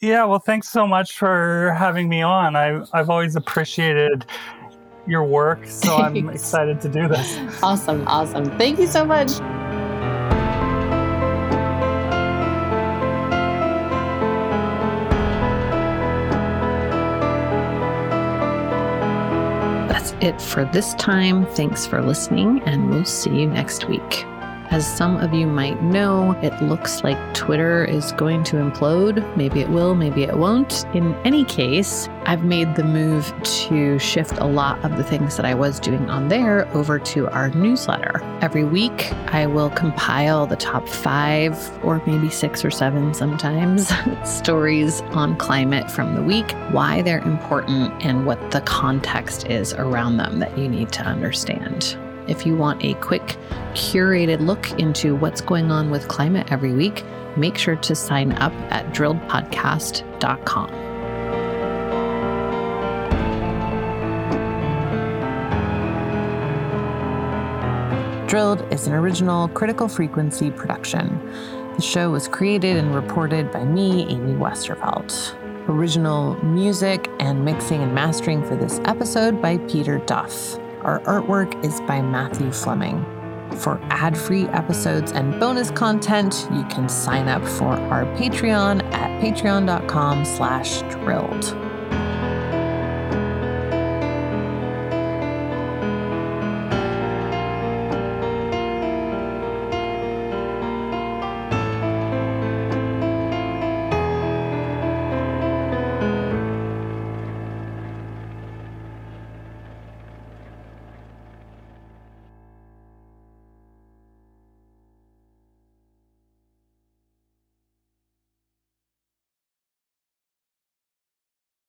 Yeah, 0.00 0.24
well, 0.24 0.38
thanks 0.38 0.68
so 0.68 0.86
much 0.86 1.16
for 1.16 1.74
having 1.76 2.08
me 2.08 2.20
on. 2.20 2.54
I, 2.54 2.82
I've 2.92 3.08
always 3.08 3.34
appreciated 3.34 4.26
your 5.06 5.24
work, 5.24 5.66
so 5.66 5.96
I'm 5.96 6.28
excited 6.30 6.80
to 6.82 6.88
do 6.88 7.08
this. 7.08 7.62
Awesome, 7.62 8.06
awesome. 8.06 8.44
Thank 8.58 8.78
you 8.78 8.86
so 8.86 9.06
much. 9.06 9.38
That's 19.88 20.12
it 20.20 20.42
for 20.42 20.66
this 20.66 20.92
time. 20.94 21.46
Thanks 21.54 21.86
for 21.86 22.02
listening, 22.02 22.60
and 22.64 22.90
we'll 22.90 23.06
see 23.06 23.30
you 23.30 23.46
next 23.46 23.88
week. 23.88 24.26
As 24.70 24.86
some 24.86 25.16
of 25.18 25.32
you 25.32 25.46
might 25.46 25.80
know, 25.82 26.32
it 26.42 26.60
looks 26.60 27.04
like 27.04 27.16
Twitter 27.34 27.84
is 27.84 28.12
going 28.12 28.42
to 28.44 28.56
implode. 28.56 29.36
Maybe 29.36 29.60
it 29.60 29.68
will, 29.68 29.94
maybe 29.94 30.24
it 30.24 30.36
won't. 30.36 30.84
In 30.92 31.14
any 31.24 31.44
case, 31.44 32.08
I've 32.24 32.42
made 32.42 32.74
the 32.74 32.82
move 32.82 33.32
to 33.42 33.98
shift 34.00 34.38
a 34.38 34.44
lot 34.44 34.84
of 34.84 34.96
the 34.96 35.04
things 35.04 35.36
that 35.36 35.46
I 35.46 35.54
was 35.54 35.78
doing 35.78 36.10
on 36.10 36.28
there 36.28 36.66
over 36.76 36.98
to 36.98 37.28
our 37.28 37.50
newsletter. 37.50 38.20
Every 38.40 38.64
week, 38.64 39.12
I 39.32 39.46
will 39.46 39.70
compile 39.70 40.46
the 40.46 40.56
top 40.56 40.88
five 40.88 41.56
or 41.84 42.02
maybe 42.04 42.28
six 42.28 42.64
or 42.64 42.70
seven 42.70 43.14
sometimes 43.14 43.92
stories 44.24 45.00
on 45.12 45.36
climate 45.36 45.90
from 45.90 46.16
the 46.16 46.22
week, 46.22 46.50
why 46.72 47.02
they're 47.02 47.20
important, 47.20 47.92
and 48.04 48.26
what 48.26 48.50
the 48.50 48.62
context 48.62 49.46
is 49.46 49.74
around 49.74 50.16
them 50.16 50.40
that 50.40 50.58
you 50.58 50.68
need 50.68 50.90
to 50.92 51.02
understand. 51.02 51.96
If 52.28 52.44
you 52.44 52.56
want 52.56 52.84
a 52.84 52.94
quick, 52.94 53.36
curated 53.72 54.40
look 54.40 54.70
into 54.78 55.14
what's 55.14 55.40
going 55.40 55.70
on 55.70 55.90
with 55.90 56.08
climate 56.08 56.50
every 56.50 56.72
week, 56.72 57.04
make 57.36 57.56
sure 57.56 57.76
to 57.76 57.94
sign 57.94 58.32
up 58.32 58.52
at 58.70 58.92
drilledpodcast.com. 58.92 60.86
Drilled 68.26 68.72
is 68.72 68.88
an 68.88 68.92
original 68.92 69.46
critical 69.48 69.86
frequency 69.86 70.50
production. 70.50 71.20
The 71.76 71.82
show 71.82 72.10
was 72.10 72.26
created 72.26 72.76
and 72.76 72.92
reported 72.94 73.52
by 73.52 73.64
me, 73.64 74.04
Amy 74.08 74.32
Westervelt. 74.32 75.34
Original 75.68 76.34
music 76.44 77.08
and 77.20 77.44
mixing 77.44 77.82
and 77.82 77.94
mastering 77.94 78.44
for 78.44 78.56
this 78.56 78.80
episode 78.84 79.40
by 79.40 79.58
Peter 79.68 79.98
Duff. 79.98 80.58
Our 80.86 81.00
artwork 81.00 81.64
is 81.64 81.80
by 81.80 82.00
Matthew 82.00 82.52
Fleming. 82.52 83.04
For 83.56 83.80
ad-free 83.90 84.44
episodes 84.50 85.10
and 85.10 85.40
bonus 85.40 85.72
content, 85.72 86.46
you 86.52 86.62
can 86.66 86.88
sign 86.88 87.26
up 87.26 87.42
for 87.42 87.72
our 87.90 88.04
Patreon 88.14 88.84
at 88.92 89.20
patreon.com 89.20 90.24
slash 90.24 90.82
drilled. 90.82 91.65